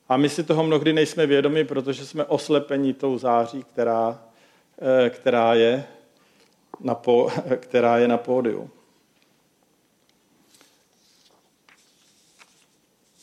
A 0.09 0.17
my 0.17 0.29
si 0.29 0.43
toho 0.43 0.63
mnohdy 0.63 0.93
nejsme 0.93 1.25
vědomi, 1.25 1.65
protože 1.65 2.05
jsme 2.05 2.25
oslepení 2.25 2.93
tou 2.93 3.17
září, 3.17 3.63
která, 3.63 4.21
eh, 5.05 5.09
která, 5.09 5.53
je, 5.53 5.85
na 6.79 6.95
po, 6.95 7.29
která 7.57 7.97
je 7.97 8.07
na 8.07 8.17
pódiu. 8.17 8.69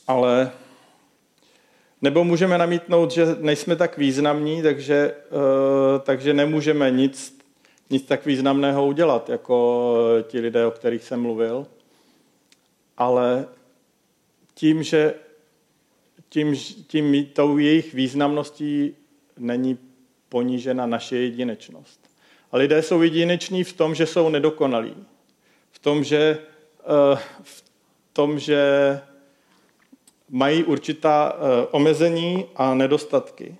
Ale 0.06 0.52
nebo 2.02 2.24
můžeme 2.24 2.58
namítnout, 2.58 3.10
že 3.10 3.36
nejsme 3.40 3.76
tak 3.76 3.98
významní, 3.98 4.62
takže, 4.62 5.14
eh, 5.14 5.98
takže 5.98 6.34
nemůžeme 6.34 6.90
nic 6.90 7.40
nic 7.90 8.02
tak 8.02 8.26
významného 8.26 8.86
udělat, 8.86 9.28
jako 9.28 9.96
ti 10.22 10.40
lidé, 10.40 10.66
o 10.66 10.70
kterých 10.70 11.04
jsem 11.04 11.20
mluvil. 11.20 11.66
Ale 12.96 13.46
tím, 14.54 14.82
že 14.82 15.14
tím, 16.30 16.56
tím 16.86 17.26
tou 17.32 17.58
jejich 17.58 17.94
významností 17.94 18.94
není 19.38 19.78
ponížena 20.28 20.86
naše 20.86 21.16
jedinečnost. 21.16 22.00
A 22.52 22.56
lidé 22.56 22.82
jsou 22.82 23.02
jedineční 23.02 23.64
v 23.64 23.72
tom, 23.72 23.94
že 23.94 24.06
jsou 24.06 24.28
nedokonalí. 24.28 24.94
v 25.72 25.78
tom, 25.78 26.04
že, 26.04 26.38
eh, 26.80 27.18
v 27.42 27.64
tom, 28.12 28.38
že 28.38 28.60
mají 30.28 30.64
určitá 30.64 31.32
eh, 31.34 31.66
omezení 31.70 32.44
a 32.56 32.74
nedostatky. 32.74 33.56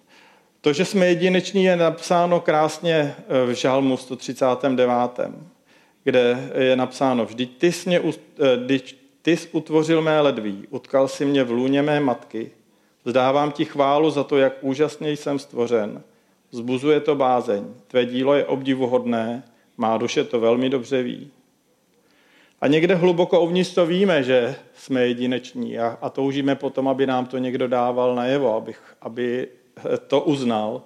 To, 0.61 0.73
že 0.73 0.85
jsme 0.85 1.07
jedineční, 1.07 1.65
je 1.65 1.77
napsáno 1.77 2.41
krásně 2.41 3.15
v 3.47 3.51
Žalmu 3.53 3.97
139, 3.97 5.31
kde 6.05 6.51
je 6.59 6.77
napsáno, 6.77 7.25
vždyť 7.25 7.59
ty 7.59 7.73
jsi, 7.73 7.89
mě, 7.89 8.01
ty 9.23 9.37
jsi 9.37 9.49
utvořil 9.53 10.03
mé 10.03 10.21
ledví, 10.21 10.67
utkal 10.71 11.09
si 11.09 11.25
mě 11.25 11.45
v 11.45 11.51
lůně 11.51 11.83
mé 11.83 12.01
matky, 12.01 12.51
vzdávám 13.05 13.53
ti 13.53 13.65
chválu 13.65 14.11
za 14.11 14.25
to, 14.25 14.37
jak 14.37 14.53
úžasně 14.61 15.13
jsem 15.13 15.39
stvořen. 15.39 16.03
Zbuzuje 16.51 17.01
to 17.01 17.15
bázeň, 17.15 17.65
tvé 17.87 18.07
dílo 18.07 18.35
je 18.35 18.45
obdivuhodné, 18.45 19.43
má 19.77 19.97
duše 19.97 20.25
to 20.25 20.41
velmi 20.41 20.71
dobře 20.71 21.03
ví. 21.03 21.31
A 22.61 22.67
někde 22.67 22.95
hluboko 22.95 23.41
uvnitř 23.41 23.75
to 23.75 23.87
víme, 23.87 24.23
že 24.23 24.55
jsme 24.75 25.07
jedineční 25.07 25.79
a, 25.79 25.99
a 26.03 26.11
toužíme 26.11 26.55
potom, 26.55 26.89
aby 26.89 27.07
nám 27.07 27.27
to 27.27 27.39
někdo 27.39 27.69
dával 27.69 28.15
najevo, 28.15 28.57
abych, 28.57 28.81
aby 29.01 29.49
to 30.07 30.21
uznal. 30.21 30.83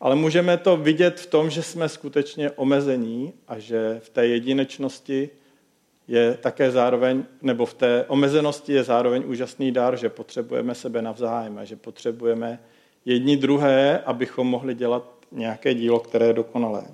Ale 0.00 0.16
můžeme 0.16 0.56
to 0.56 0.76
vidět 0.76 1.20
v 1.20 1.26
tom, 1.26 1.50
že 1.50 1.62
jsme 1.62 1.88
skutečně 1.88 2.50
omezení 2.50 3.32
a 3.48 3.58
že 3.58 4.00
v 4.04 4.08
té 4.08 4.26
jedinečnosti 4.26 5.30
je 6.08 6.34
také 6.34 6.70
zároveň, 6.70 7.24
nebo 7.42 7.66
v 7.66 7.74
té 7.74 8.04
omezenosti 8.08 8.72
je 8.72 8.84
zároveň 8.84 9.22
úžasný 9.26 9.72
dar, 9.72 9.96
že 9.96 10.08
potřebujeme 10.08 10.74
sebe 10.74 11.02
navzájem 11.02 11.58
a 11.58 11.64
že 11.64 11.76
potřebujeme 11.76 12.58
jedni 13.04 13.36
druhé, 13.36 13.98
abychom 13.98 14.46
mohli 14.46 14.74
dělat 14.74 15.04
nějaké 15.32 15.74
dílo, 15.74 16.00
které 16.00 16.26
je 16.26 16.32
dokonalé. 16.32 16.84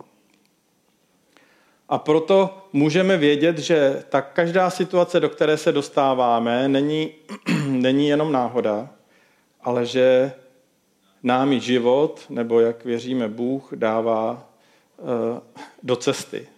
A 1.89 1.99
proto 1.99 2.69
můžeme 2.73 3.17
vědět, 3.17 3.59
že 3.59 4.05
tak 4.09 4.33
každá 4.33 4.71
situace, 4.71 5.21
do 5.21 5.29
které 5.29 5.57
se 5.57 5.73
dostáváme, 5.73 6.69
není, 6.69 7.11
není 7.67 8.09
jenom 8.09 8.33
náhoda, 8.33 8.89
ale 9.61 9.87
že 9.87 10.33
námi 11.23 11.61
život, 11.61 12.27
nebo 12.29 12.61
jak 12.61 12.85
věříme 12.85 13.29
Bůh, 13.29 13.73
dává 13.75 14.49
eh, 14.99 15.41
do 15.83 15.97
cesty. 15.97 16.49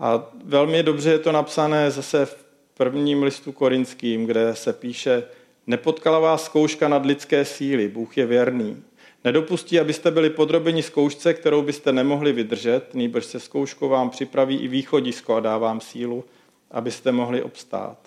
A 0.00 0.30
velmi 0.44 0.82
dobře 0.82 1.10
je 1.10 1.18
to 1.18 1.32
napsané 1.32 1.90
zase 1.90 2.26
v 2.26 2.36
prvním 2.74 3.22
listu 3.22 3.52
korinským, 3.52 4.26
kde 4.26 4.54
se 4.54 4.72
píše, 4.72 5.24
nepotkala 5.66 6.18
vás 6.18 6.44
zkouška 6.44 6.88
nad 6.88 7.06
lidské 7.06 7.44
síly, 7.44 7.88
Bůh 7.88 8.18
je 8.18 8.26
věrný. 8.26 8.82
Nedopustí, 9.24 9.80
abyste 9.80 10.10
byli 10.10 10.30
podrobeni 10.30 10.82
zkoušce, 10.82 11.34
kterou 11.34 11.62
byste 11.62 11.92
nemohli 11.92 12.32
vydržet, 12.32 12.94
nýbrž 12.94 13.24
se 13.24 13.40
zkouškou 13.40 13.88
vám 13.88 14.10
připraví 14.10 14.56
i 14.56 14.68
východisko 14.68 15.34
a 15.34 15.40
dá 15.40 15.58
vám 15.58 15.80
sílu, 15.80 16.24
abyste 16.70 17.12
mohli 17.12 17.42
obstát. 17.42 17.98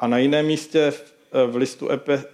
A 0.00 0.06
na 0.06 0.18
jiném 0.18 0.46
místě 0.46 0.92
v 1.46 1.56
listu 1.56 1.88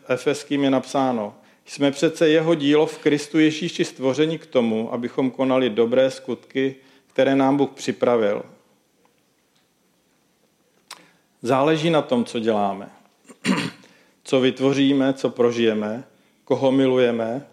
Efeským 0.08 0.64
je 0.64 0.70
napsáno, 0.70 1.34
jsme 1.66 1.90
přece 1.90 2.28
jeho 2.28 2.54
dílo 2.54 2.86
v 2.86 2.98
Kristu 2.98 3.38
Ježíši 3.38 3.84
stvoření 3.84 4.38
k 4.38 4.46
tomu, 4.46 4.92
abychom 4.92 5.30
konali 5.30 5.70
dobré 5.70 6.10
skutky, 6.10 6.76
které 7.06 7.36
nám 7.36 7.56
Bůh 7.56 7.70
připravil. 7.70 8.42
Záleží 11.42 11.90
na 11.90 12.02
tom, 12.02 12.24
co 12.24 12.38
děláme, 12.38 12.90
co 14.24 14.40
vytvoříme, 14.40 15.12
co 15.12 15.30
prožijeme, 15.30 16.04
koho 16.44 16.72
milujeme. 16.72 17.46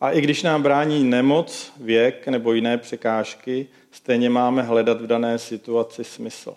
A 0.00 0.10
i 0.10 0.20
když 0.20 0.42
nám 0.42 0.62
brání 0.62 1.04
nemoc, 1.04 1.72
věk 1.80 2.28
nebo 2.28 2.52
jiné 2.52 2.78
překážky, 2.78 3.66
stejně 3.90 4.30
máme 4.30 4.62
hledat 4.62 5.00
v 5.00 5.06
dané 5.06 5.38
situaci 5.38 6.04
smysl. 6.04 6.54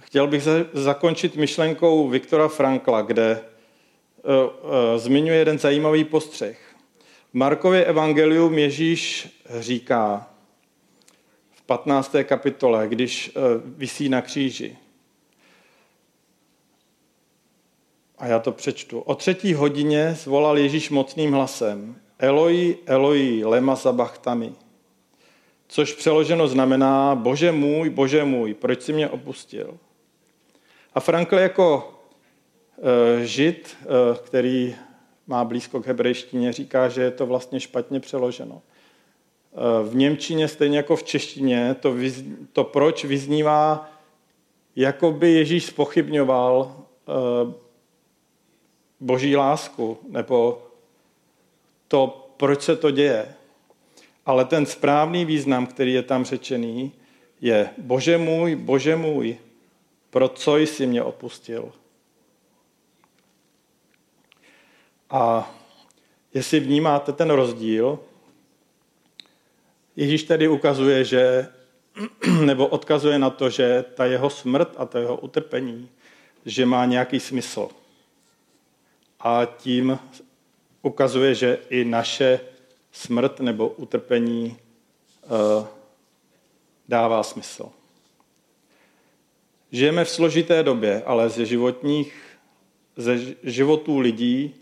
Chtěl 0.00 0.26
bych 0.26 0.48
zakončit 0.72 1.36
myšlenkou 1.36 2.08
Viktora 2.08 2.48
Frankla, 2.48 3.02
kde 3.02 3.30
eh, 3.30 3.40
eh, 4.24 4.98
zmiňuje 4.98 5.38
jeden 5.38 5.58
zajímavý 5.58 6.04
postřeh. 6.04 6.74
V 7.30 7.34
Markově 7.34 7.84
evangelium 7.84 8.58
Ježíš 8.58 9.28
říká, 9.58 10.33
15. 11.66 12.16
kapitole, 12.24 12.88
když 12.88 13.32
eh, 13.36 13.40
visí 13.64 14.08
na 14.08 14.22
kříži. 14.22 14.76
A 18.18 18.26
já 18.26 18.38
to 18.38 18.52
přečtu. 18.52 19.00
O 19.00 19.14
třetí 19.14 19.54
hodině 19.54 20.14
zvolal 20.14 20.58
Ježíš 20.58 20.90
mocným 20.90 21.32
hlasem 21.32 21.96
Eloi, 22.18 22.78
Eloi, 22.86 23.44
lema 23.44 23.76
sabachtami. 23.76 24.52
Což 25.68 25.92
přeloženo 25.92 26.48
znamená 26.48 27.14
Bože 27.14 27.52
můj, 27.52 27.90
Bože 27.90 28.24
můj, 28.24 28.54
proč 28.54 28.82
si 28.82 28.92
mě 28.92 29.08
opustil? 29.08 29.78
A 30.94 31.00
Frankl 31.00 31.38
jako 31.38 31.98
e, 33.22 33.26
žid, 33.26 33.76
e, 33.82 34.18
který 34.18 34.76
má 35.26 35.44
blízko 35.44 35.80
k 35.82 35.86
hebrejštině, 35.86 36.52
říká, 36.52 36.88
že 36.88 37.02
je 37.02 37.10
to 37.10 37.26
vlastně 37.26 37.60
špatně 37.60 38.00
přeloženo 38.00 38.62
v 39.82 39.94
Němčině, 39.94 40.48
stejně 40.48 40.76
jako 40.76 40.96
v 40.96 41.02
češtině, 41.02 41.76
to, 41.80 41.92
vyz, 41.92 42.24
to 42.52 42.64
proč 42.64 43.04
vyznívá, 43.04 43.90
jako 44.76 45.12
by 45.12 45.30
Ježíš 45.30 45.66
spochybňoval 45.66 46.56
uh, 46.56 47.52
boží 49.00 49.36
lásku, 49.36 49.98
nebo 50.08 50.62
to, 51.88 52.30
proč 52.36 52.62
se 52.62 52.76
to 52.76 52.90
děje. 52.90 53.34
Ale 54.26 54.44
ten 54.44 54.66
správný 54.66 55.24
význam, 55.24 55.66
který 55.66 55.92
je 55.92 56.02
tam 56.02 56.24
řečený, 56.24 56.92
je 57.40 57.70
Bože 57.78 58.18
můj, 58.18 58.56
Bože 58.56 58.96
můj, 58.96 59.38
pro 60.10 60.28
co 60.28 60.56
jsi 60.56 60.86
mě 60.86 61.02
opustil. 61.02 61.72
A 65.10 65.54
jestli 66.34 66.60
vnímáte 66.60 67.12
ten 67.12 67.30
rozdíl, 67.30 67.98
Ježíš 69.96 70.22
tedy 70.22 70.48
ukazuje, 70.48 71.04
že, 71.04 71.48
nebo 72.44 72.66
odkazuje 72.66 73.18
na 73.18 73.30
to, 73.30 73.50
že 73.50 73.84
ta 73.94 74.04
jeho 74.04 74.30
smrt 74.30 74.74
a 74.76 74.86
to 74.86 74.98
jeho 74.98 75.16
utrpení, 75.16 75.88
že 76.46 76.66
má 76.66 76.84
nějaký 76.84 77.20
smysl. 77.20 77.68
A 79.20 79.44
tím 79.44 79.98
ukazuje, 80.82 81.34
že 81.34 81.58
i 81.70 81.84
naše 81.84 82.40
smrt 82.92 83.40
nebo 83.40 83.68
utrpení 83.68 84.56
uh, 85.22 85.66
dává 86.88 87.22
smysl. 87.22 87.68
Žijeme 89.72 90.04
v 90.04 90.10
složité 90.10 90.62
době, 90.62 91.02
ale 91.06 91.28
ze 91.28 91.46
životních, 91.46 92.14
ze 92.96 93.18
životů 93.42 93.98
lidí, 93.98 94.54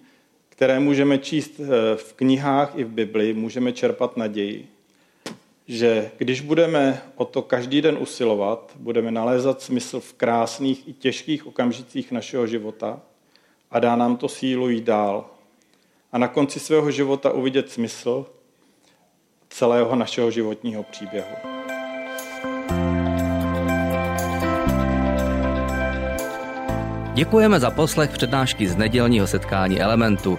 které 0.48 0.80
můžeme 0.80 1.18
číst 1.18 1.60
eh, 1.60 1.96
v 1.96 2.12
knihách 2.12 2.72
i 2.76 2.84
v 2.84 2.88
Bibli, 2.88 3.32
můžeme 3.34 3.72
čerpat 3.72 4.16
naději 4.16 4.71
že 5.68 6.10
když 6.18 6.40
budeme 6.40 7.02
o 7.16 7.24
to 7.24 7.42
každý 7.42 7.80
den 7.80 7.96
usilovat, 8.00 8.72
budeme 8.76 9.10
nalézat 9.10 9.62
smysl 9.62 10.00
v 10.00 10.12
krásných 10.12 10.88
i 10.88 10.92
těžkých 10.92 11.46
okamžicích 11.46 12.12
našeho 12.12 12.46
života 12.46 13.00
a 13.70 13.78
dá 13.78 13.96
nám 13.96 14.16
to 14.16 14.28
sílu 14.28 14.68
jít 14.68 14.84
dál. 14.84 15.24
A 16.12 16.18
na 16.18 16.28
konci 16.28 16.60
svého 16.60 16.90
života 16.90 17.32
uvidět 17.32 17.70
smysl 17.70 18.26
celého 19.48 19.96
našeho 19.96 20.30
životního 20.30 20.82
příběhu. 20.82 21.36
Děkujeme 27.14 27.60
za 27.60 27.70
poslech 27.70 28.10
přednášky 28.10 28.68
z 28.68 28.76
nedělního 28.76 29.26
setkání 29.26 29.80
Elementu. 29.80 30.38